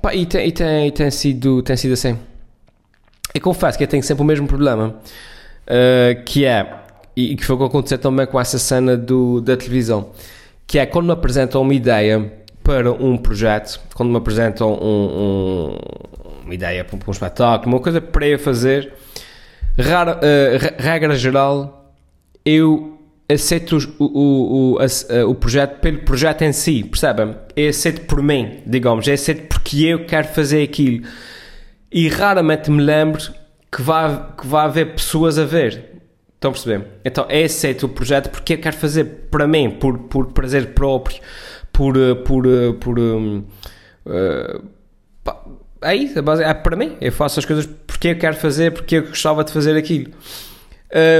pá, 0.00 0.12
e, 0.14 0.26
tem, 0.26 0.48
e 0.48 0.52
tem, 0.52 0.90
tem, 0.90 1.10
sido, 1.10 1.62
tem 1.62 1.76
sido 1.76 1.92
assim. 1.92 2.18
E 3.34 3.40
confesso 3.40 3.78
que 3.78 3.84
eu 3.84 3.88
tenho 3.88 4.02
sempre 4.02 4.22
o 4.22 4.26
mesmo 4.26 4.46
problema, 4.48 4.88
uh, 4.88 6.24
que 6.24 6.44
é, 6.44 6.74
e 7.16 7.36
que 7.36 7.44
foi 7.44 7.54
o 7.54 7.58
que 7.60 7.64
aconteceu 7.64 7.98
também 7.98 8.26
com 8.26 8.40
essa 8.40 8.58
cena 8.58 8.96
do, 8.96 9.40
da 9.40 9.56
televisão, 9.56 10.10
que 10.66 10.78
é 10.78 10.86
quando 10.86 11.06
me 11.06 11.12
apresentam 11.12 11.62
uma 11.62 11.74
ideia 11.74 12.32
para 12.62 12.92
um 12.92 13.16
projeto, 13.16 13.80
quando 13.94 14.10
me 14.10 14.16
apresentam 14.16 14.72
um, 14.72 14.78
um, 14.80 15.78
uma 16.44 16.54
ideia 16.54 16.84
para 16.84 16.96
um, 16.96 17.10
espetáculo, 17.10 17.74
uma 17.74 17.80
coisa 17.80 18.00
para 18.00 18.26
eu 18.26 18.38
fazer, 18.38 18.92
rara, 19.78 20.16
uh, 20.18 20.82
regra 20.82 21.14
geral, 21.14 21.81
eu 22.44 22.98
aceito 23.28 23.78
o, 23.98 24.04
o, 24.04 24.74
o, 24.74 24.78
a, 24.78 25.26
o 25.26 25.34
projeto 25.34 25.80
pelo 25.80 25.98
projeto 25.98 26.42
em 26.42 26.52
si, 26.52 26.84
percebem? 26.84 27.34
Eu 27.56 27.70
aceito 27.70 28.02
por 28.02 28.22
mim, 28.22 28.62
digamos, 28.66 29.06
eu 29.06 29.14
aceito 29.14 29.48
porque 29.48 29.84
eu 29.84 30.04
quero 30.04 30.28
fazer 30.28 30.62
aquilo. 30.62 31.06
E 31.90 32.08
raramente 32.08 32.70
me 32.70 32.82
lembro 32.82 33.22
que 33.70 33.82
vai, 33.82 34.26
que 34.38 34.46
vai 34.46 34.64
haver 34.64 34.94
pessoas 34.94 35.38
a 35.38 35.44
ver. 35.44 35.92
Estão 36.34 36.50
a 36.50 36.54
perceber? 36.54 36.86
Então, 37.04 37.26
eu 37.28 37.44
aceito 37.44 37.86
o 37.86 37.88
projeto 37.88 38.28
porque 38.30 38.54
eu 38.54 38.58
quero 38.58 38.76
fazer 38.76 39.04
para 39.30 39.46
mim, 39.46 39.70
por, 39.70 39.98
por 39.98 40.32
prazer 40.32 40.74
próprio, 40.74 41.18
por. 41.72 41.96
Eh, 41.96 42.14
por, 42.14 42.46
eh, 42.46 42.72
por 42.80 42.98
um, 42.98 43.44
uh, 44.06 44.82
é 45.82 45.96
isso, 45.96 46.18
é 46.18 46.54
para 46.54 46.76
mim. 46.76 46.96
Eu 47.00 47.12
faço 47.12 47.38
as 47.38 47.44
coisas 47.44 47.66
porque 47.86 48.08
eu 48.08 48.18
quero 48.18 48.36
fazer, 48.36 48.72
porque 48.72 48.96
eu 48.96 49.02
gostava 49.02 49.44
de 49.44 49.52
fazer 49.52 49.76
aquilo. 49.76 50.12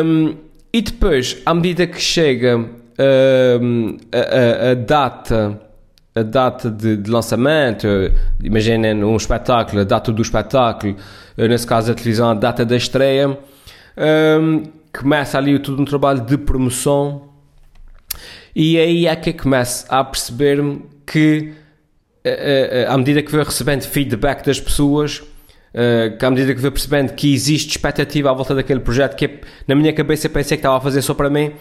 Um, 0.04 0.36
e 0.72 0.80
depois, 0.80 1.40
à 1.44 1.52
medida 1.52 1.86
que 1.86 2.00
chega 2.00 2.56
um, 2.56 3.96
a, 4.10 4.18
a, 4.18 4.70
a, 4.70 4.74
data, 4.74 5.60
a 6.14 6.22
data 6.22 6.70
de, 6.70 6.96
de 6.96 7.10
lançamento, 7.10 7.86
imaginem 8.42 9.04
um 9.04 9.16
espetáculo, 9.16 9.82
a 9.82 9.84
data 9.84 10.10
do 10.10 10.22
espetáculo, 10.22 10.96
nesse 11.36 11.66
caso 11.66 11.92
a 11.92 11.94
televisão, 11.94 12.30
a 12.30 12.34
data 12.34 12.64
da 12.64 12.76
estreia, 12.76 13.38
um, 14.40 14.62
começa 14.98 15.36
ali 15.36 15.58
tudo 15.58 15.82
um 15.82 15.84
trabalho 15.84 16.20
de 16.20 16.38
promoção. 16.38 17.28
E 18.54 18.78
aí 18.78 19.06
é 19.06 19.16
que 19.16 19.30
eu 19.30 19.34
começo 19.34 19.86
a 19.88 20.02
perceber-me 20.04 20.84
que 21.06 21.52
à 22.88 22.96
medida 22.96 23.22
que 23.22 23.32
vou 23.32 23.42
recebendo 23.42 23.82
feedback 23.82 24.44
das 24.44 24.60
pessoas 24.60 25.22
uh, 25.74 26.16
que 26.16 26.24
à 26.24 26.30
medida 26.30 26.54
que 26.54 26.60
vou 26.60 26.70
percebendo 26.70 27.12
que 27.12 27.32
existe 27.32 27.70
expectativa 27.70 28.30
à 28.30 28.32
volta 28.32 28.54
daquele 28.54 28.80
projeto, 28.80 29.16
que 29.16 29.24
é, 29.24 29.40
na 29.66 29.74
minha 29.74 29.92
cabeça 29.92 30.26
eu 30.26 30.30
pensei 30.30 30.56
que 30.56 30.60
estava 30.60 30.76
a 30.76 30.80
fazer 30.80 31.02
só 31.02 31.14
para 31.14 31.30
mim, 31.30 31.52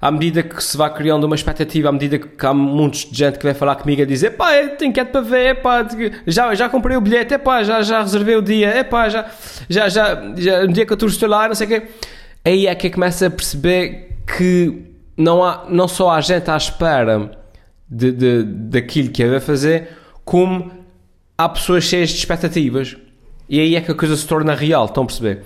à 0.00 0.10
medida 0.10 0.42
que 0.42 0.62
se 0.62 0.76
vai 0.76 0.92
criando 0.92 1.24
uma 1.24 1.36
expectativa, 1.36 1.88
à 1.88 1.92
medida 1.92 2.18
que 2.18 2.46
há 2.46 2.52
muitos 2.52 3.08
de 3.08 3.16
gente 3.16 3.38
que 3.38 3.44
vem 3.44 3.54
falar 3.54 3.76
comigo 3.76 4.02
a 4.02 4.04
dizer 4.04 4.30
pá, 4.30 4.50
tenho 4.78 4.92
quieto 4.92 5.10
para 5.10 5.20
ver, 5.20 5.62
pá, 5.62 5.86
já, 6.26 6.54
já 6.54 6.68
comprei 6.68 6.96
o 6.96 7.00
bilhete, 7.00 7.38
pá, 7.38 7.62
já, 7.62 7.82
já 7.82 8.02
reservei 8.02 8.34
o 8.34 8.42
dia, 8.42 8.84
pá, 8.84 9.08
já, 9.08 9.26
já, 9.68 9.88
já, 9.88 10.34
já, 10.36 10.66
no 10.66 10.72
dia 10.72 10.84
que 10.84 10.92
eu 10.92 11.06
estou 11.06 11.28
lá, 11.28 11.46
não 11.46 11.54
sei 11.54 11.66
o 11.66 11.70
quê. 11.70 11.82
Aí 12.44 12.66
é 12.66 12.74
que 12.74 12.88
eu 12.88 12.90
começo 12.90 13.24
a 13.24 13.30
perceber 13.30 14.16
que 14.26 14.92
não, 15.16 15.44
há, 15.44 15.66
não 15.68 15.86
só 15.86 16.10
há 16.10 16.20
gente 16.20 16.50
à 16.50 16.56
espera 16.56 17.30
de, 17.88 18.10
de, 18.10 18.42
daquilo 18.42 19.10
que 19.10 19.22
eu 19.22 19.30
vai 19.30 19.40
fazer, 19.40 19.88
como 20.24 20.72
há 21.38 21.48
pessoas 21.48 21.84
cheias 21.84 22.10
de 22.10 22.16
expectativas. 22.16 22.96
E 23.48 23.60
aí 23.60 23.76
é 23.76 23.80
que 23.80 23.90
a 23.90 23.94
coisa 23.94 24.16
se 24.16 24.26
torna 24.26 24.54
real, 24.54 24.86
estão 24.86 25.02
a 25.02 25.06
perceber? 25.06 25.42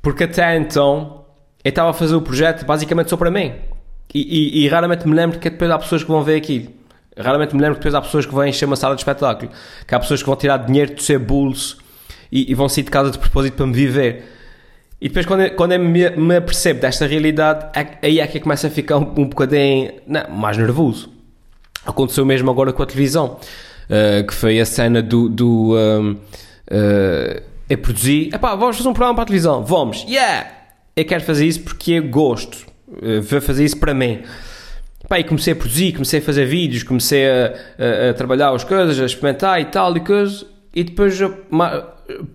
Porque 0.00 0.24
até 0.24 0.56
então 0.56 1.24
eu 1.64 1.68
estava 1.70 1.90
a 1.90 1.92
fazer 1.92 2.14
o 2.14 2.20
projeto 2.20 2.64
basicamente 2.64 3.10
só 3.10 3.16
para 3.16 3.30
mim. 3.30 3.52
E, 4.12 4.20
e, 4.20 4.64
e, 4.64 4.68
raramente 4.68 5.08
me 5.08 5.14
lembro 5.14 5.38
que 5.38 5.50
depois 5.50 5.70
há 5.70 5.78
pessoas 5.78 6.02
que 6.02 6.08
vão 6.08 6.22
ver 6.22 6.36
aquilo. 6.36 6.68
Raramente 7.16 7.54
me 7.54 7.60
lembro 7.62 7.76
que 7.76 7.80
depois 7.80 7.94
há 7.94 8.00
pessoas 8.00 8.26
que 8.26 8.34
vão 8.34 8.46
encher 8.46 8.66
uma 8.66 8.76
sala 8.76 8.94
de 8.94 9.00
espetáculo. 9.00 9.50
Que 9.86 9.94
há 9.94 9.98
pessoas 9.98 10.20
que 10.22 10.26
vão 10.26 10.36
tirar 10.36 10.58
dinheiro 10.58 10.94
do 10.94 11.02
seu 11.02 11.18
bolso 11.18 11.78
e, 12.30 12.50
e 12.50 12.54
vão 12.54 12.68
sair 12.68 12.84
de 12.84 12.90
casa 12.90 13.10
de 13.10 13.18
propósito 13.18 13.54
para 13.56 13.66
me 13.66 13.72
viver. 13.72 14.24
E 15.00 15.08
depois, 15.08 15.26
quando 15.26 15.40
eu, 15.42 15.54
quando 15.54 15.72
eu 15.72 15.80
me, 15.80 16.10
me 16.10 16.36
apercebo 16.36 16.80
desta 16.80 17.06
realidade, 17.06 17.66
é, 17.78 18.06
aí 18.06 18.20
é 18.20 18.26
que 18.26 18.40
começa 18.40 18.68
a 18.68 18.70
ficar 18.70 18.98
um, 18.98 19.02
um 19.02 19.28
bocadinho 19.28 19.92
não, 20.06 20.28
mais 20.30 20.56
nervoso. 20.56 21.10
Aconteceu 21.84 22.24
mesmo 22.24 22.50
agora 22.50 22.72
com 22.72 22.82
a 22.82 22.86
televisão, 22.86 23.38
uh, 23.88 24.26
que 24.26 24.34
foi 24.34 24.60
a 24.60 24.66
cena 24.66 25.02
do. 25.02 25.28
do 25.28 25.76
um, 25.76 26.16
Uh, 26.70 27.42
eu 27.68 27.78
produzi, 27.78 28.30
epá, 28.32 28.54
vamos 28.54 28.76
fazer 28.76 28.88
um 28.88 28.92
programa 28.92 29.14
para 29.14 29.22
a 29.22 29.26
televisão, 29.26 29.64
vamos, 29.64 30.04
yeah! 30.04 30.50
Eu 30.96 31.04
quero 31.04 31.24
fazer 31.24 31.46
isso 31.46 31.60
porque 31.62 31.92
eu 31.92 32.08
gosto, 32.08 32.66
uh, 32.88 33.22
vou 33.22 33.40
fazer 33.40 33.64
isso 33.64 33.78
para 33.78 33.94
mim. 33.94 34.22
Epá, 35.04 35.18
e 35.18 35.24
comecei 35.24 35.52
a 35.52 35.56
produzir, 35.56 35.92
comecei 35.92 36.20
a 36.20 36.22
fazer 36.22 36.46
vídeos, 36.46 36.82
comecei 36.82 37.26
a, 37.28 37.54
a, 37.78 38.10
a 38.10 38.14
trabalhar 38.14 38.50
as 38.54 38.64
coisas, 38.64 38.98
a 38.98 39.04
experimentar 39.04 39.60
e 39.60 39.66
tal 39.66 39.94
e 39.96 40.00
coisas, 40.00 40.46
e 40.74 40.82
depois, 40.82 41.18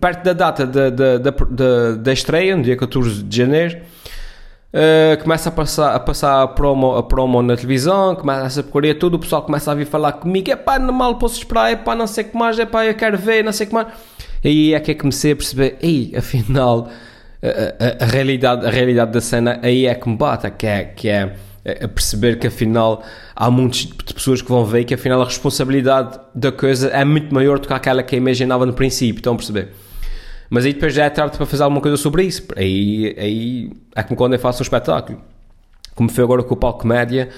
perto 0.00 0.24
da 0.24 0.32
data 0.32 0.66
da, 0.66 0.88
da, 0.90 1.18
da, 1.18 1.92
da, 1.96 2.12
estreia, 2.12 2.56
no 2.56 2.62
dia 2.62 2.76
14 2.76 3.22
de 3.24 3.36
janeiro, 3.36 3.80
Uh, 4.72 5.20
começa 5.20 5.48
a 5.48 5.52
passar, 5.52 5.96
a 5.96 5.98
passar 5.98 6.42
a 6.42 6.46
promo, 6.46 6.94
a 6.94 7.02
promo 7.02 7.42
na 7.42 7.56
televisão, 7.56 8.14
começa 8.14 8.46
essa 8.46 8.62
porcaria 8.62 8.94
tudo, 8.94 9.14
o 9.14 9.18
pessoal 9.18 9.42
começa 9.42 9.72
a 9.72 9.74
vir 9.74 9.84
falar 9.84 10.12
comigo, 10.12 10.48
é 10.48 10.54
pá, 10.54 10.78
não 10.78 10.94
mal 10.94 11.16
posso 11.16 11.38
esperar, 11.38 11.72
é 11.72 11.76
pá, 11.76 11.96
não 11.96 12.06
sei 12.06 12.22
o 12.22 12.28
que 12.28 12.36
mais, 12.36 12.56
é 12.56 12.64
pá, 12.64 12.86
eu 12.86 12.94
quero 12.94 13.18
ver, 13.18 13.42
não 13.42 13.50
sei 13.50 13.66
o 13.66 13.68
que 13.68 13.74
mais. 13.74 13.88
Aí 14.44 14.74
é 14.74 14.80
que 14.80 14.90
é 14.90 14.94
que 14.94 15.00
comecei 15.00 15.32
a 15.32 15.36
perceber, 15.36 15.76
ei, 15.82 16.12
afinal, 16.16 16.88
a, 17.42 18.02
a, 18.02 18.04
a, 18.04 18.06
realidade, 18.06 18.66
a 18.66 18.70
realidade 18.70 19.12
da 19.12 19.20
cena 19.20 19.58
aí 19.62 19.86
é 19.86 19.94
que 19.94 20.08
me 20.08 20.16
bate, 20.16 20.50
que 20.50 20.66
é, 20.66 20.84
que 20.84 21.08
é 21.08 21.36
a 21.64 21.88
perceber 21.88 22.38
que 22.38 22.46
afinal 22.46 23.02
há 23.36 23.50
muitas 23.50 23.84
pessoas 23.84 24.40
que 24.40 24.48
vão 24.48 24.64
ver 24.64 24.84
que 24.84 24.94
afinal 24.94 25.20
a 25.20 25.24
responsabilidade 25.24 26.18
da 26.34 26.50
coisa 26.50 26.88
é 26.88 27.04
muito 27.04 27.34
maior 27.34 27.58
do 27.58 27.68
que 27.68 27.74
aquela 27.74 28.02
que 28.02 28.16
imaginava 28.16 28.64
no 28.64 28.72
princípio, 28.72 29.18
estão 29.18 29.34
a 29.34 29.36
perceber? 29.36 29.68
Mas 30.48 30.64
aí 30.64 30.72
depois 30.72 30.92
já 30.92 31.04
é 31.04 31.10
tarde 31.10 31.36
para 31.36 31.46
fazer 31.46 31.62
alguma 31.62 31.80
coisa 31.80 31.96
sobre 31.96 32.24
isso. 32.24 32.42
Aí, 32.56 33.14
aí 33.16 33.72
é 33.94 34.02
como 34.02 34.16
quando 34.16 34.32
eu 34.32 34.38
faço 34.38 34.60
um 34.60 34.64
espetáculo. 34.64 35.22
Como 35.94 36.08
foi 36.08 36.24
agora 36.24 36.42
com 36.42 36.54
o 36.54 36.56
Palco 36.56 36.84
Média. 36.84 37.28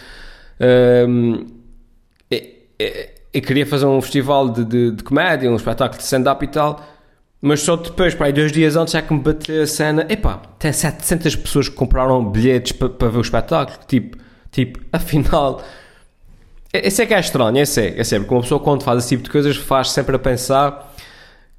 Um, 1.06 1.46
eu, 2.30 3.11
eu, 3.32 3.42
queria 3.42 3.66
fazer 3.66 3.86
um 3.86 4.00
festival 4.00 4.48
de, 4.48 4.64
de, 4.64 4.90
de 4.92 5.02
comédia, 5.02 5.50
um 5.50 5.56
espetáculo 5.56 5.98
de 5.98 6.04
stand-up 6.04 6.44
e 6.44 6.48
tal. 6.48 6.84
Mas 7.40 7.60
só 7.60 7.74
depois, 7.76 8.16
aí 8.20 8.32
dois 8.32 8.52
dias 8.52 8.76
antes, 8.76 8.94
é 8.94 9.02
que 9.02 9.12
me 9.12 9.20
bateu 9.20 9.62
a 9.62 9.66
cena. 9.66 10.06
Epá, 10.08 10.40
tem 10.58 10.72
700 10.72 11.36
pessoas 11.36 11.68
que 11.68 11.74
compraram 11.74 12.24
bilhetes 12.24 12.72
para, 12.72 12.88
para 12.88 13.08
ver 13.08 13.18
o 13.18 13.20
espetáculo. 13.20 13.78
Tipo, 13.86 14.18
tipo 14.50 14.80
afinal. 14.92 15.62
Esse 16.72 17.02
é 17.02 17.06
que 17.06 17.12
é 17.12 17.20
estranho, 17.20 17.58
esse 17.58 17.80
é, 17.80 18.00
esse 18.00 18.14
é. 18.14 18.18
Porque 18.18 18.34
uma 18.34 18.42
pessoa, 18.42 18.60
quando 18.60 18.82
faz 18.82 19.00
esse 19.00 19.08
tipo 19.10 19.24
de 19.24 19.30
coisas, 19.30 19.56
faz 19.56 19.90
sempre 19.90 20.16
a 20.16 20.18
pensar 20.18 20.94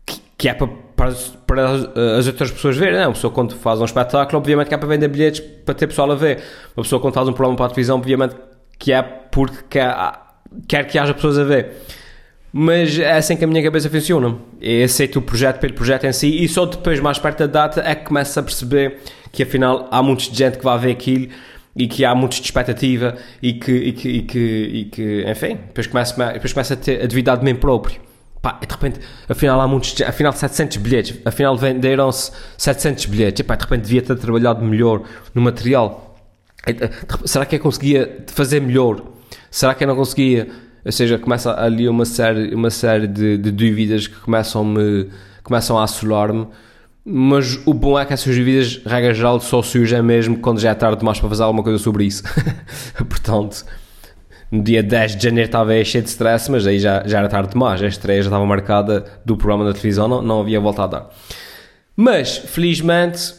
que, 0.06 0.20
que 0.38 0.50
é 0.50 0.54
para 0.54 0.68
para, 0.96 1.14
para 1.46 1.72
as 2.18 2.28
outras 2.28 2.52
pessoas 2.52 2.78
verem. 2.78 3.00
Não, 3.00 3.08
uma 3.08 3.14
pessoa 3.14 3.34
quando 3.34 3.56
faz 3.56 3.82
um 3.82 3.86
espetáculo, 3.86 4.38
obviamente 4.38 4.68
que 4.68 4.74
é 4.74 4.78
para 4.78 4.88
vender 4.88 5.08
bilhetes 5.08 5.42
para 5.66 5.74
ter 5.74 5.88
pessoal 5.88 6.12
a 6.12 6.16
ver. 6.16 6.42
Uma 6.76 6.84
pessoa 6.84 7.02
quando 7.02 7.14
faz 7.14 7.28
um 7.28 7.34
programa 7.34 7.58
para 7.58 7.66
a 7.68 7.70
televisão, 7.70 7.98
obviamente 7.98 8.36
que 8.78 8.92
é 8.92 9.02
porque 9.02 9.58
quer, 9.70 9.94
quer 10.68 10.86
que 10.86 10.98
haja 10.98 11.14
pessoas 11.14 11.38
a 11.38 11.44
ver. 11.44 11.72
Mas 12.56 13.00
é 13.00 13.14
assim 13.14 13.36
que 13.36 13.44
a 13.44 13.48
minha 13.48 13.64
cabeça 13.64 13.90
funciona. 13.90 14.38
Eu 14.62 14.86
aceito 14.86 15.18
o 15.18 15.22
projeto 15.22 15.60
pelo 15.60 15.74
projeto 15.74 16.06
em 16.06 16.14
si 16.14 16.44
e 16.44 16.48
só 16.48 16.66
depois, 16.68 17.00
mais 17.00 17.18
perto 17.18 17.40
da 17.40 17.48
data, 17.48 17.82
é 17.84 17.96
que 17.96 18.06
começo 18.06 18.40
a 18.40 18.44
perceber 18.44 19.00
que 19.32 19.42
afinal 19.42 19.88
há 19.90 20.04
muita 20.04 20.26
gente 20.26 20.60
que 20.60 20.64
vai 20.64 20.78
ver 20.78 20.92
aquilo 20.92 21.30
e 21.76 21.88
que 21.88 22.06
há 22.06 22.14
muita 22.14 22.36
expectativa 22.36 23.18
e 23.42 23.54
que, 23.54 23.72
e 23.72 23.94
que, 23.94 24.10
e 24.10 24.22
que, 24.22 24.40
e 24.40 24.86
que 24.86 25.26
enfim, 25.28 25.58
depois 25.68 25.88
começo, 25.88 26.16
depois 26.16 26.54
começo 26.54 26.74
a 26.74 26.76
ter 26.76 27.04
a 27.04 27.08
duvidar 27.08 27.38
de 27.38 27.44
mim 27.44 27.56
próprio. 27.56 28.00
Pá, 28.40 28.60
de 28.62 28.72
repente, 28.72 29.00
afinal 29.28 29.60
há 29.60 29.68
muitos, 29.68 30.00
afinal 30.02 30.34
700 30.34 30.78
bilhetes, 30.78 31.18
afinal 31.26 31.58
venderam-se 31.58 32.32
700 32.58 33.06
bilhetes, 33.06 33.40
e 33.40 33.44
pá, 33.44 33.56
de 33.56 33.64
repente 33.64 33.84
devia 33.84 34.02
ter 34.02 34.16
trabalhado 34.18 34.64
melhor 34.64 35.02
no 35.34 35.42
material. 35.42 36.16
Será 37.26 37.46
que 37.46 37.56
eu 37.56 37.60
conseguia 37.60 38.26
fazer 38.28 38.60
melhor? 38.60 39.13
Será 39.54 39.76
que 39.76 39.84
eu 39.84 39.88
não 39.88 39.96
conseguia? 39.96 40.48
Ou 40.84 40.92
seja, 40.92 41.20
começa 41.20 41.54
ali 41.54 41.88
uma 41.88 42.06
série, 42.06 42.56
uma 42.56 42.72
série 42.72 43.06
de, 43.06 43.38
de 43.38 43.52
dúvidas 43.52 44.08
que 44.08 44.16
começam, 44.16 44.66
-me, 44.66 45.08
começam 45.44 45.78
a 45.78 45.84
assolar-me. 45.84 46.48
Mas 47.06 47.60
o 47.64 47.72
bom 47.72 48.00
é 48.00 48.04
que 48.04 48.14
essas 48.14 48.36
dúvidas, 48.36 48.82
regra 48.84 49.14
geral, 49.14 49.40
só 49.40 49.62
surgem 49.62 50.02
mesmo 50.02 50.40
quando 50.40 50.60
já 50.60 50.72
é 50.72 50.74
tarde 50.74 50.98
demais 50.98 51.20
para 51.20 51.30
fazer 51.30 51.44
alguma 51.44 51.62
coisa 51.62 51.78
sobre 51.78 52.04
isso. 52.04 52.24
Portanto, 53.08 53.64
no 54.52 54.64
dia 54.64 54.82
10 54.82 55.18
de 55.18 55.24
janeiro 55.24 55.48
estava 55.48 55.84
cheio 55.84 56.04
de 56.04 56.10
stress, 56.10 56.50
mas 56.50 56.66
aí 56.66 56.80
já, 56.80 57.04
já 57.06 57.20
era 57.20 57.30
tarde 57.30 57.52
demais. 57.52 57.80
A 57.80 57.86
estreia 57.86 58.24
já 58.24 58.30
estava 58.30 58.46
marcada 58.48 59.06
do 59.24 59.38
programa 59.38 59.66
da 59.66 59.74
televisão, 59.74 60.08
não, 60.08 60.24
não 60.24 60.42
havia 60.42 60.60
volta 60.60 60.84
a 60.84 60.88
dar. 60.88 61.10
Mas, 61.96 62.38
felizmente, 62.40 63.36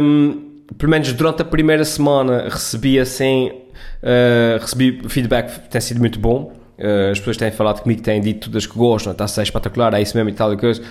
um, 0.00 0.48
pelo 0.78 0.90
menos 0.90 1.12
durante 1.12 1.42
a 1.42 1.44
primeira 1.44 1.84
semana 1.84 2.44
recebi 2.48 2.98
assim, 2.98 3.50
uh, 4.02 4.60
recebi 4.60 5.00
feedback, 5.08 5.68
tem 5.68 5.80
sido 5.80 6.00
muito 6.00 6.18
bom. 6.18 6.52
Uh, 6.78 7.10
as 7.10 7.18
pessoas 7.18 7.36
têm 7.36 7.50
falado 7.50 7.82
comigo, 7.82 8.02
têm 8.02 8.20
dito 8.20 8.48
todas 8.48 8.66
que 8.66 8.76
gostam, 8.76 9.12
está 9.12 9.24
a 9.24 9.28
ser 9.28 9.42
espetacular, 9.42 9.94
é 9.94 10.02
isso 10.02 10.16
mesmo 10.16 10.30
e 10.30 10.32
tal 10.32 10.52
e 10.52 10.56
coisa. 10.56 10.82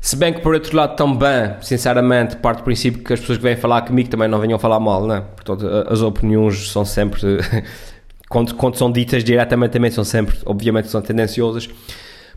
Se 0.00 0.14
bem 0.14 0.32
que 0.32 0.40
por 0.40 0.54
outro 0.54 0.76
lado 0.76 0.94
também, 0.94 1.54
sinceramente, 1.60 2.36
parte 2.36 2.58
do 2.58 2.64
princípio 2.64 3.02
que 3.02 3.12
as 3.12 3.18
pessoas 3.18 3.38
que 3.38 3.42
vêm 3.42 3.56
falar 3.56 3.82
comigo 3.82 4.08
também 4.08 4.28
não 4.28 4.38
venham 4.38 4.58
falar 4.58 4.78
mal, 4.78 5.04
né? 5.04 5.24
Portanto, 5.34 5.66
as 5.88 6.00
opiniões 6.00 6.70
são 6.70 6.84
sempre 6.84 7.20
quando, 8.30 8.54
quando 8.54 8.76
são 8.76 8.90
ditas 8.90 9.24
diretamente 9.24 9.72
também 9.72 9.90
são 9.90 10.04
sempre, 10.04 10.36
obviamente, 10.44 10.88
são 10.88 11.02
tendenciosas. 11.02 11.68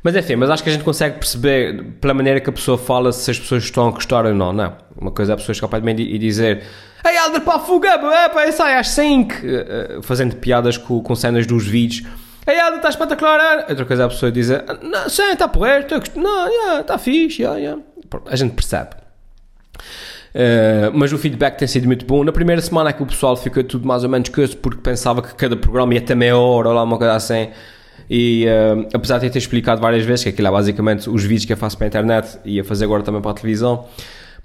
Mas 0.01 0.15
enfim, 0.15 0.35
mas 0.35 0.49
acho 0.49 0.63
que 0.63 0.69
a 0.69 0.71
gente 0.71 0.83
consegue 0.83 1.17
perceber 1.17 1.83
pela 1.99 2.13
maneira 2.13 2.39
que 2.39 2.49
a 2.49 2.53
pessoa 2.53 2.77
fala 2.77 3.11
se 3.11 3.29
as 3.31 3.39
pessoas 3.39 3.63
estão 3.63 3.87
a 3.87 3.91
gostar 3.91 4.25
ou 4.25 4.33
não, 4.33 4.53
não. 4.53 4.75
Uma 4.95 5.11
coisa 5.11 5.31
é 5.31 5.33
a 5.33 5.37
pessoa 5.37 5.53
chegar 5.53 5.67
para 5.67 5.81
mim 5.81 5.91
e 5.91 6.17
dizer 6.17 6.63
Ei, 7.05 7.17
Alder, 7.17 7.41
pá, 7.41 7.59
fuga, 7.59 7.89
é, 7.89 8.29
pá, 8.29 8.51
sai 8.51 8.77
às 8.77 8.89
5, 8.89 9.33
uh, 9.33 10.03
fazendo 10.03 10.35
piadas 10.35 10.77
com, 10.77 11.01
com 11.01 11.15
cenas 11.15 11.47
dos 11.47 11.65
vídeos. 11.65 12.05
Ei, 12.45 12.55
Ela, 12.55 12.77
está 12.77 12.89
espetacular. 12.89 13.65
Outra 13.69 13.85
coisa 13.85 14.03
é 14.03 14.05
a 14.05 14.09
pessoa 14.09 14.31
dizer, 14.31 14.63
não, 14.81 15.07
sim, 15.07 15.31
está 15.31 15.47
porreiro, 15.47 15.85
não, 16.15 16.79
está 16.79 16.97
fixe, 16.97 17.41
yeah, 17.41 17.59
yeah. 17.59 17.81
a 18.25 18.35
gente 18.35 18.53
percebe. 18.53 18.89
Uh, 20.33 20.91
mas 20.93 21.11
o 21.11 21.17
feedback 21.17 21.57
tem 21.57 21.67
sido 21.67 21.87
muito 21.87 22.05
bom. 22.05 22.23
Na 22.23 22.31
primeira 22.31 22.61
semana 22.61 22.89
é 22.89 22.93
que 22.93 23.01
o 23.01 23.05
pessoal 23.05 23.35
fica 23.35 23.63
tudo 23.63 23.87
mais 23.87 24.03
ou 24.03 24.09
menos 24.09 24.29
curioso 24.29 24.57
porque 24.57 24.81
pensava 24.81 25.21
que 25.21 25.33
cada 25.35 25.55
programa 25.55 25.93
ia 25.93 26.01
ter 26.01 26.15
meia 26.15 26.37
hora 26.37 26.69
ou 26.69 26.75
lá 26.75 26.83
uma 26.83 26.97
coisa 26.97 27.13
assim. 27.13 27.49
E 28.09 28.45
uh, 28.47 28.87
apesar 28.93 29.19
de 29.19 29.29
ter 29.29 29.37
explicado 29.37 29.81
várias 29.81 30.03
vezes 30.03 30.23
que 30.23 30.29
aquilo 30.29 30.47
é 30.47 30.51
basicamente 30.51 31.09
os 31.09 31.23
vídeos 31.23 31.45
que 31.45 31.53
eu 31.53 31.57
faço 31.57 31.77
para 31.77 31.85
a 31.85 31.89
internet 31.89 32.39
e 32.43 32.59
a 32.59 32.63
fazer 32.63 32.85
agora 32.85 33.03
também 33.03 33.21
para 33.21 33.31
a 33.31 33.33
televisão, 33.35 33.85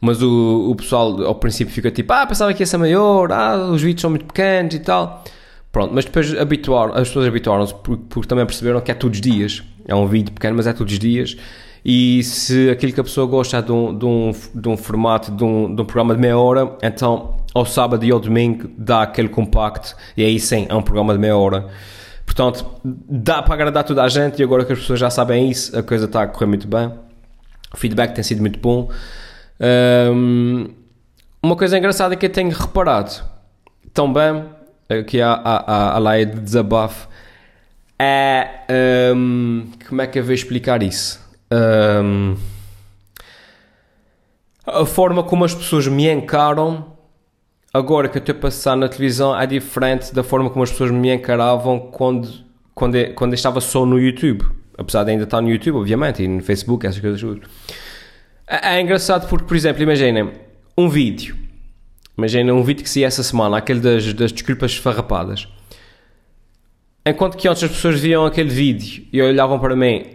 mas 0.01 0.23
o, 0.23 0.71
o 0.71 0.75
pessoal 0.75 1.23
ao 1.25 1.35
princípio 1.37 1.73
fica 1.73 1.91
tipo, 1.91 2.13
ah, 2.13 2.27
pensava 2.27 2.53
que 2.53 2.63
ia 2.63 2.67
ser 2.67 2.77
maior, 2.77 3.33
ah, 3.33 3.71
os 3.71 3.81
vídeos 3.81 4.03
são 4.03 4.11
muito 4.11 4.27
pequenos 4.27 4.75
e 4.75 4.81
tal. 4.81 5.25
Pronto, 5.73 5.93
mas 5.95 6.05
depois 6.05 6.39
habituar, 6.39 6.91
as 6.91 7.09
pessoas 7.09 7.27
habituaram-se 7.27 7.75
porque, 7.75 8.05
porque 8.09 8.29
também 8.29 8.45
perceberam 8.45 8.81
que 8.81 8.91
é 8.91 8.95
todos 8.95 9.19
os 9.19 9.21
dias. 9.21 9.63
É 9.87 9.95
um 9.95 10.07
vídeo 10.07 10.33
pequeno, 10.33 10.57
mas 10.57 10.67
é 10.67 10.73
todos 10.73 10.93
os 10.93 10.99
dias 10.99 11.37
e 11.85 12.23
se 12.25 12.71
aquilo 12.71 12.93
que 12.93 13.01
a 13.01 13.05
pessoa 13.05 13.27
gosta 13.27 13.61
de 13.61 13.71
um, 13.71 13.97
de 13.97 14.07
um, 14.07 14.33
de 14.55 14.69
um 14.69 14.77
formato, 14.77 15.31
de 15.31 15.45
um, 15.45 15.75
de 15.75 15.83
um 15.83 15.85
programa 15.85 16.15
de 16.15 16.21
meia 16.21 16.39
hora, 16.39 16.77
então 16.83 17.37
ao 17.53 17.67
sábado 17.67 18.05
e 18.05 18.11
ao 18.11 18.19
domingo 18.19 18.71
dá 18.79 19.03
aquele 19.03 19.29
compacto 19.29 19.95
e 20.17 20.25
aí 20.25 20.41
sim 20.41 20.67
é 20.69 20.75
um 20.75 20.81
programa 20.83 21.13
de 21.13 21.19
meia 21.19 21.37
hora. 21.37 21.69
Portanto, 22.25 22.67
dá 22.85 23.43
para 23.43 23.55
agradar 23.55 23.85
toda 23.85 24.03
a 24.03 24.09
gente 24.09 24.41
e 24.41 24.43
agora 24.43 24.65
que 24.65 24.73
as 24.73 24.79
pessoas 24.81 24.99
já 24.99 25.11
sabem 25.11 25.51
isso, 25.51 25.79
a 25.79 25.83
coisa 25.83 26.07
está 26.07 26.23
a 26.23 26.27
correr 26.27 26.47
muito 26.47 26.67
bem. 26.67 26.93
O 27.73 27.77
feedback 27.77 28.15
tem 28.15 28.25
sido 28.25 28.41
muito 28.41 28.59
bom. 28.59 28.91
Um, 30.13 30.69
uma 31.43 31.57
coisa 31.57 31.79
engraçada 31.79 32.17
que 32.17 32.27
eu 32.27 32.31
tenho 32.31 32.51
reparado 32.51 33.23
também, 33.93 34.45
que 35.07 35.21
há, 35.21 35.33
há, 35.33 35.95
há 35.95 35.99
lá 35.99 36.17
de 36.19 36.41
desabafo, 36.41 37.09
é. 37.99 39.13
Um, 39.15 39.71
como 39.89 40.03
é 40.03 40.07
que 40.07 40.19
eu 40.19 40.25
vou 40.25 40.35
explicar 40.35 40.83
isso? 40.83 41.21
Um, 41.53 42.37
a 44.67 44.85
forma 44.85 45.23
como 45.23 45.45
as 45.45 45.55
pessoas 45.55 45.87
me 45.87 46.11
encaram 46.11 46.94
agora 47.75 48.09
que 48.09 48.17
eu 48.17 48.21
estou 48.21 48.37
a 48.37 48.39
passar 48.39 48.77
na 48.77 48.89
televisão 48.89 49.39
é 49.39 49.45
diferente 49.45 50.15
da 50.15 50.23
forma 50.23 50.49
como 50.49 50.63
as 50.63 50.71
pessoas 50.71 50.93
me 50.93 51.13
encaravam 51.13 51.81
quando, 51.81 52.29
quando, 52.73 52.95
eu, 52.95 53.13
quando 53.15 53.33
eu 53.33 53.35
estava 53.35 53.61
só 53.61 53.85
no 53.85 53.99
YouTube. 53.99 54.47
Apesar 54.79 55.03
de 55.03 55.11
ainda 55.11 55.25
estar 55.25 55.41
no 55.41 55.51
YouTube, 55.51 55.79
obviamente, 55.79 56.23
e 56.23 56.29
no 56.29 56.41
Facebook, 56.41 56.87
essas 56.87 57.01
coisas. 57.01 57.41
É, 58.47 58.77
é 58.77 58.81
engraçado 58.81 59.29
porque, 59.29 59.45
por 59.45 59.57
exemplo, 59.57 59.83
imaginem 59.83 60.31
um 60.79 60.89
vídeo. 60.89 61.37
Imaginem 62.17 62.53
um 62.53 62.63
vídeo 62.63 62.85
que 62.85 62.89
se 62.89 63.03
essa 63.03 63.23
semana, 63.25 63.57
aquele 63.57 63.81
das, 63.81 64.13
das 64.15 64.31
desculpas 64.31 64.73
esfarrapadas. 64.73 65.49
Enquanto 67.05 67.37
que 67.37 67.49
outras 67.49 67.71
pessoas 67.71 68.01
viam 68.01 68.25
aquele 68.25 68.51
vídeo 68.51 69.05
e 69.13 69.21
olhavam 69.21 69.59
para 69.59 69.75
mim 69.75 70.07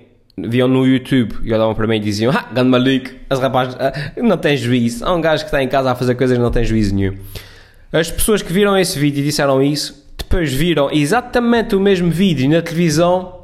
viam 0.48 0.70
no 0.70 0.88
YouTube 0.88 1.36
e 1.44 1.54
olhavam 1.54 1.76
para 1.76 1.86
mim 1.86 1.98
e 1.98 2.00
diziam: 2.00 2.32
Ah, 2.32 2.48
grande 2.52 2.70
maluco, 2.70 3.10
esse 3.30 3.42
rapaz 3.42 3.76
ah, 3.78 3.92
não 4.18 4.38
tem 4.38 4.56
juízo. 4.56 5.04
Há 5.06 5.14
um 5.14 5.20
gajo 5.20 5.44
que 5.44 5.48
está 5.48 5.62
em 5.62 5.68
casa 5.68 5.92
a 5.92 5.96
fazer 5.96 6.16
coisas 6.16 6.38
e 6.38 6.40
não 6.40 6.50
tem 6.50 6.64
juízo 6.64 6.96
nenhum. 6.96 7.18
As 7.92 8.12
pessoas 8.12 8.42
que 8.42 8.54
viram 8.54 8.78
esse 8.78 9.00
vídeo 9.00 9.22
e 9.22 9.24
disseram 9.24 9.62
isso, 9.62 10.06
depois 10.18 10.54
viram 10.54 10.92
exatamente 10.92 11.76
o 11.76 11.80
mesmo 11.80 12.12
vídeo 12.12 12.50
na 12.50 12.62
televisão 12.62 13.40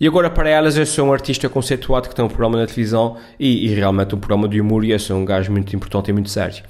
e 0.00 0.06
agora 0.06 0.30
para 0.30 0.48
elas 0.48 0.76
eu 0.76 0.86
sou 0.86 1.08
um 1.08 1.12
artista 1.12 1.48
conceituado 1.48 2.08
que 2.08 2.14
tem 2.14 2.24
um 2.24 2.28
programa 2.28 2.56
na 2.56 2.66
televisão 2.66 3.16
e, 3.38 3.66
e 3.66 3.74
realmente 3.74 4.14
um 4.14 4.18
programa 4.18 4.48
de 4.48 4.60
humor 4.60 4.84
e 4.84 4.92
eu 4.92 4.98
sou 4.98 5.16
um 5.16 5.24
gajo 5.24 5.50
muito 5.50 5.74
importante 5.74 6.08
e 6.08 6.12
muito 6.12 6.30
sério. 6.30 6.62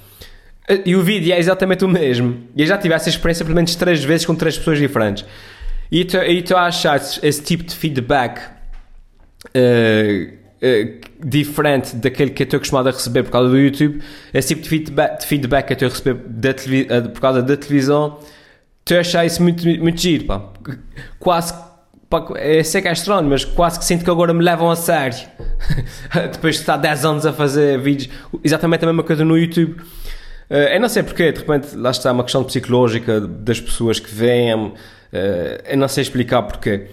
E 0.85 0.95
o 0.95 1.03
vídeo 1.03 1.33
é 1.33 1.37
exatamente 1.37 1.85
o 1.85 1.87
mesmo. 1.87 2.37
E 2.55 2.61
eu 2.61 2.67
já 2.67 2.77
tive 2.77 2.93
essa 2.93 3.07
experiência 3.07 3.45
pelo 3.45 3.55
menos 3.55 3.75
três 3.75 4.03
vezes 4.03 4.25
com 4.25 4.35
três 4.35 4.57
pessoas 4.57 4.79
diferentes. 4.79 5.25
E 5.91 6.01
estou 6.01 6.57
a 6.57 6.69
esse 7.23 7.41
tipo 7.43 7.63
de 7.63 7.75
feedback 7.75 8.39
uh, 9.45 10.38
uh, 10.61 10.99
diferente 11.25 11.95
daquele 11.95 12.31
que 12.31 12.43
eu 12.43 12.45
estou 12.45 12.57
acostumado 12.57 12.89
a 12.89 12.91
receber 12.91 13.23
por 13.23 13.31
causa 13.31 13.49
do 13.49 13.57
YouTube, 13.57 14.01
esse 14.33 14.49
tipo 14.49 14.61
de 14.61 14.69
feedback, 14.69 15.19
de 15.19 15.25
feedback 15.25 15.65
que 15.67 15.73
eu 15.73 15.87
estou 15.87 15.87
a 15.87 15.91
receber 15.91 16.23
da 16.27 16.49
uh, 16.49 17.09
por 17.09 17.21
causa 17.21 17.41
da 17.41 17.57
televisão, 17.57 18.19
estou 18.79 18.97
a 18.97 18.99
achar 19.01 19.25
isso 19.25 19.41
muito, 19.41 19.65
muito 19.65 19.99
giro, 19.99 20.25
pá. 20.25 20.41
Quase 21.19 21.53
pá, 22.09 22.25
eu 22.39 22.63
sei 22.63 22.81
que 22.81 22.87
é 22.87 22.91
estranho, 22.91 23.27
mas 23.27 23.45
quase 23.45 23.79
que 23.79 23.85
sinto 23.85 24.03
que 24.03 24.09
agora 24.09 24.33
me 24.33 24.43
levam 24.43 24.69
a 24.69 24.75
sério. 24.75 25.17
Depois 26.31 26.55
de 26.55 26.61
estar 26.61 26.77
10 26.77 27.05
anos 27.05 27.25
a 27.25 27.33
fazer 27.33 27.79
vídeos, 27.79 28.09
exatamente 28.43 28.83
a 28.83 28.87
mesma 28.87 29.03
coisa 29.03 29.23
no 29.23 29.37
YouTube. 29.37 29.79
Uh, 30.49 30.55
eu 30.73 30.79
não 30.79 30.89
sei 30.89 31.03
porquê, 31.03 31.31
de 31.31 31.39
repente, 31.39 31.75
lá 31.75 31.91
está 31.91 32.11
uma 32.11 32.23
questão 32.23 32.43
psicológica 32.43 33.21
das 33.21 33.61
pessoas 33.61 33.99
que 33.99 34.13
vêm, 34.13 34.55
uh, 34.55 34.73
eu 35.67 35.77
não 35.77 35.87
sei 35.87 36.01
explicar 36.01 36.41
porquê 36.41 36.87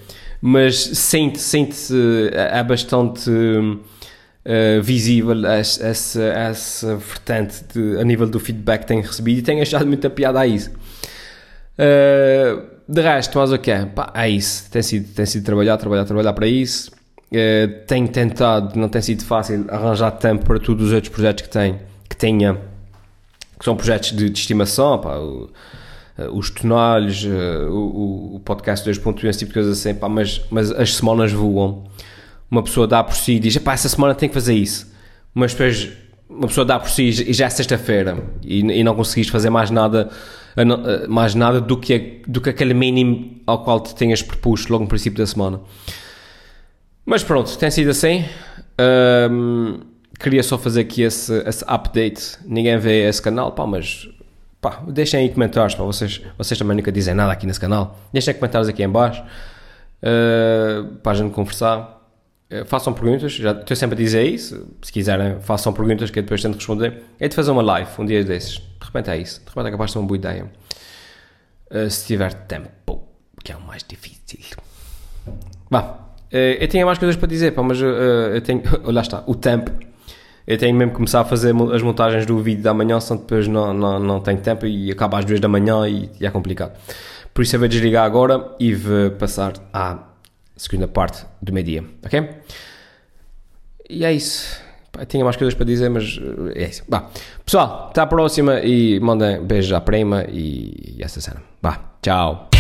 mas 0.49 0.77
sente-se 0.77 1.45
sente 1.45 1.93
é 2.33 2.63
bastante 2.63 3.29
uh, 3.29 4.81
visível 4.81 5.45
essa, 5.45 5.85
essa, 5.85 6.23
essa 6.23 6.97
vertente 6.97 7.65
de, 7.75 7.99
a 8.01 8.05
nível 8.05 8.29
do 8.29 8.39
feedback 8.39 8.83
que 8.83 8.87
tenho 8.87 9.03
recebido 9.03 9.39
e 9.41 9.43
tenho 9.43 9.61
achado 9.61 9.85
muita 9.85 10.09
piada 10.09 10.39
a 10.39 10.47
isso. 10.47 10.71
Uh, 10.71 12.63
de 12.89 13.01
resto, 13.01 13.37
mas 13.41 13.51
o 13.51 13.59
que 13.59 13.73
é? 13.73 13.89
é 14.15 14.29
isso. 14.31 14.71
Tem 14.71 14.83
sido, 14.83 15.13
tem 15.13 15.27
sido 15.27 15.45
trabalhar, 15.45 15.77
trabalhar, 15.79 16.05
trabalhar 16.05 16.33
para 16.33 16.47
isso. 16.47 16.93
Uh, 16.93 17.85
tenho 17.89 18.07
tentado, 18.07 18.79
não 18.79 18.89
tem 18.89 19.03
sido 19.03 19.25
fácil 19.25 19.65
arranjar 19.69 20.13
tempo 20.13 20.45
para 20.45 20.61
todos 20.61 20.87
os 20.87 20.93
outros 20.93 21.13
projetos 21.13 21.43
que 21.43 21.51
tenho, 21.51 21.81
que 22.09 22.17
tenha, 22.17 22.57
que 23.59 23.65
são 23.65 23.75
projetos 23.75 24.13
de, 24.13 24.31
de 24.31 24.39
estimação, 24.39 24.97
pá, 25.01 25.19
os 26.33 26.51
tonalhos, 26.51 27.25
uh, 27.25 27.71
o, 27.71 28.37
o 28.37 28.41
podcast 28.41 28.89
2.1, 28.89 29.25
esse 29.25 29.41
tipo 29.41 29.51
de 29.51 29.55
coisas 29.55 29.79
assim, 29.79 29.95
pá, 29.95 30.09
mas, 30.09 30.43
mas 30.51 30.71
as 30.71 30.95
semanas 30.95 31.33
voam. 31.33 31.85
Uma 32.51 32.63
pessoa 32.63 32.87
dá 32.87 33.03
por 33.03 33.15
si 33.15 33.35
e 33.35 33.39
diz, 33.39 33.57
pá, 33.59 33.73
essa 33.73 33.89
semana 33.89 34.15
tem 34.15 34.29
que 34.29 34.35
fazer 34.35 34.55
isso. 34.55 34.93
Mas 35.35 35.53
depois 35.53 35.91
uma 36.29 36.49
pessoa 36.49 36.65
dá 36.65 36.79
por 36.79 36.89
si 36.89 37.05
e 37.05 37.33
já 37.33 37.47
é 37.47 37.51
sexta-feira 37.51 38.19
e, 38.43 38.59
e, 38.59 38.85
não 38.85 38.95
conseguiste 38.95 39.31
fazer 39.31 39.49
mais 39.49 39.71
nada 39.71 40.11
eh, 40.57 41.07
mais 41.07 41.35
nada 41.35 41.61
do 41.61 41.77
que, 41.77 42.23
do 42.27 42.41
que 42.41 42.49
aquele 42.49 42.73
mínimo 42.73 43.41
ao 43.47 43.63
qual 43.63 43.79
te 43.81 43.95
tenhas 43.95 44.23
proposto 44.23 44.71
logo 44.71 44.85
no 44.85 44.89
princípio 44.89 45.19
da 45.19 45.27
semana. 45.27 45.61
Mas 47.05 47.23
pronto, 47.23 47.57
tem 47.59 47.71
sido 47.71 47.91
assim. 47.91 48.25
Um, 49.31 49.81
queria 50.19 50.43
só 50.43 50.57
fazer 50.57 50.81
aqui 50.81 51.03
esse, 51.03 51.33
esse 51.47 51.65
update. 51.69 52.39
Ninguém 52.45 52.79
vê 52.79 53.07
esse 53.07 53.21
canal, 53.21 53.53
pá, 53.53 53.67
mas 53.67 54.09
Pá, 54.67 54.83
deixem 54.89 55.21
aí 55.21 55.29
comentários, 55.29 55.77
para 55.77 55.85
vocês, 55.85 56.21
vocês 56.37 56.59
também 56.59 56.77
nunca 56.77 56.91
dizem 56.91 57.15
nada 57.15 57.31
aqui 57.31 57.47
nesse 57.47 57.61
canal. 57.61 57.97
Deixem 58.13 58.35
comentários 58.35 58.69
aqui 58.69 58.83
em 58.83 58.89
baixo 58.89 59.23
uh, 59.23 60.97
para 61.05 61.13
a 61.13 61.15
gente 61.15 61.33
conversar. 61.33 62.05
Uh, 62.51 62.65
façam 62.65 62.93
perguntas, 62.93 63.31
já 63.35 63.53
estou 63.53 63.77
sempre 63.77 63.95
a 63.95 63.97
dizer 63.97 64.25
isso. 64.25 64.67
Se 64.83 64.91
quiserem, 64.91 65.41
façam 65.41 65.73
perguntas 65.73 66.11
que 66.11 66.19
eu 66.19 66.23
depois 66.25 66.43
tento 66.43 66.57
responder. 66.57 67.01
É 67.21 67.29
de 67.29 67.37
fazer 67.37 67.53
uma 67.53 67.63
live 67.63 67.89
um 67.97 68.05
dia 68.05 68.25
desses. 68.25 68.55
De 68.55 68.87
repente 68.87 69.09
é 69.09 69.19
isso. 69.19 69.41
De 69.41 69.49
repente 69.51 69.69
é 69.69 69.71
capaz 69.71 69.91
de 69.91 69.93
ser 69.93 69.99
uma 70.01 70.09
boa 70.09 70.19
ideia. 70.19 70.51
Uh, 71.71 71.89
se 71.89 72.05
tiver 72.05 72.35
tempo, 72.35 73.05
que 73.45 73.53
é 73.53 73.57
o 73.57 73.61
mais 73.61 73.85
difícil. 73.85 74.59
Vá, 75.71 75.97
eu 76.33 76.67
tinha 76.67 76.85
mais 76.85 76.99
coisas 76.99 77.15
para 77.15 77.29
dizer, 77.29 77.53
pá, 77.53 77.63
mas 77.63 77.81
eu 77.81 78.41
tenho. 78.41 78.65
Lá 78.83 79.01
está, 79.01 79.23
o 79.29 79.35
tempo 79.37 79.71
eu 80.47 80.57
tenho 80.57 80.75
mesmo 80.75 80.93
que 80.93 80.97
começar 80.97 81.21
a 81.21 81.25
fazer 81.25 81.55
as 81.73 81.83
montagens 81.83 82.25
do 82.25 82.39
vídeo 82.39 82.63
da 82.63 82.73
manhã, 82.73 83.01
senão 83.01 83.21
depois 83.21 83.49
não, 83.49 83.75
não, 83.75 83.99
não 83.99 84.21
tenho 84.21 84.39
tempo 84.39 84.65
e 84.67 84.91
acaba 84.91 85.19
às 85.19 85.25
duas 85.25 85.41
da 85.41 85.49
manhã 85.49 85.89
e, 85.89 86.09
e 86.21 86.27
é 86.27 86.31
complicado. 86.31 86.73
Por 87.35 87.43
isso 87.43 87.57
eu 87.57 87.61
vou 87.61 87.69
desligar 87.69 88.05
agora 88.05 88.55
e 88.59 88.73
vou 88.75 89.11
passar 89.11 89.55
à 89.73 89.99
segunda 90.57 90.89
parte 90.89 91.27
do 91.43 91.53
meio-dia, 91.53 91.85
ok? 92.05 92.29
E 93.91 94.05
é 94.05 94.13
isso. 94.13 94.61
tinha 95.09 95.25
mais 95.25 95.37
coisas 95.37 95.55
para 95.55 95.67
dizer, 95.67 95.89
mas 95.89 96.19
eh, 96.55 96.65
é 96.65 96.69
isso. 96.69 96.83
Bah. 96.89 97.11
Pessoal, 97.45 97.89
até 97.91 98.01
à 98.01 98.07
próxima 98.07 98.61
e 98.61 98.99
mandem 99.01 99.45
beijos 99.45 99.73
à 99.73 99.81
prima 99.81 100.25
e, 100.29 100.97
e 100.97 101.03
essa 101.03 101.21
cena. 101.21 101.43
Vá, 101.61 101.79
tchau. 102.01 102.56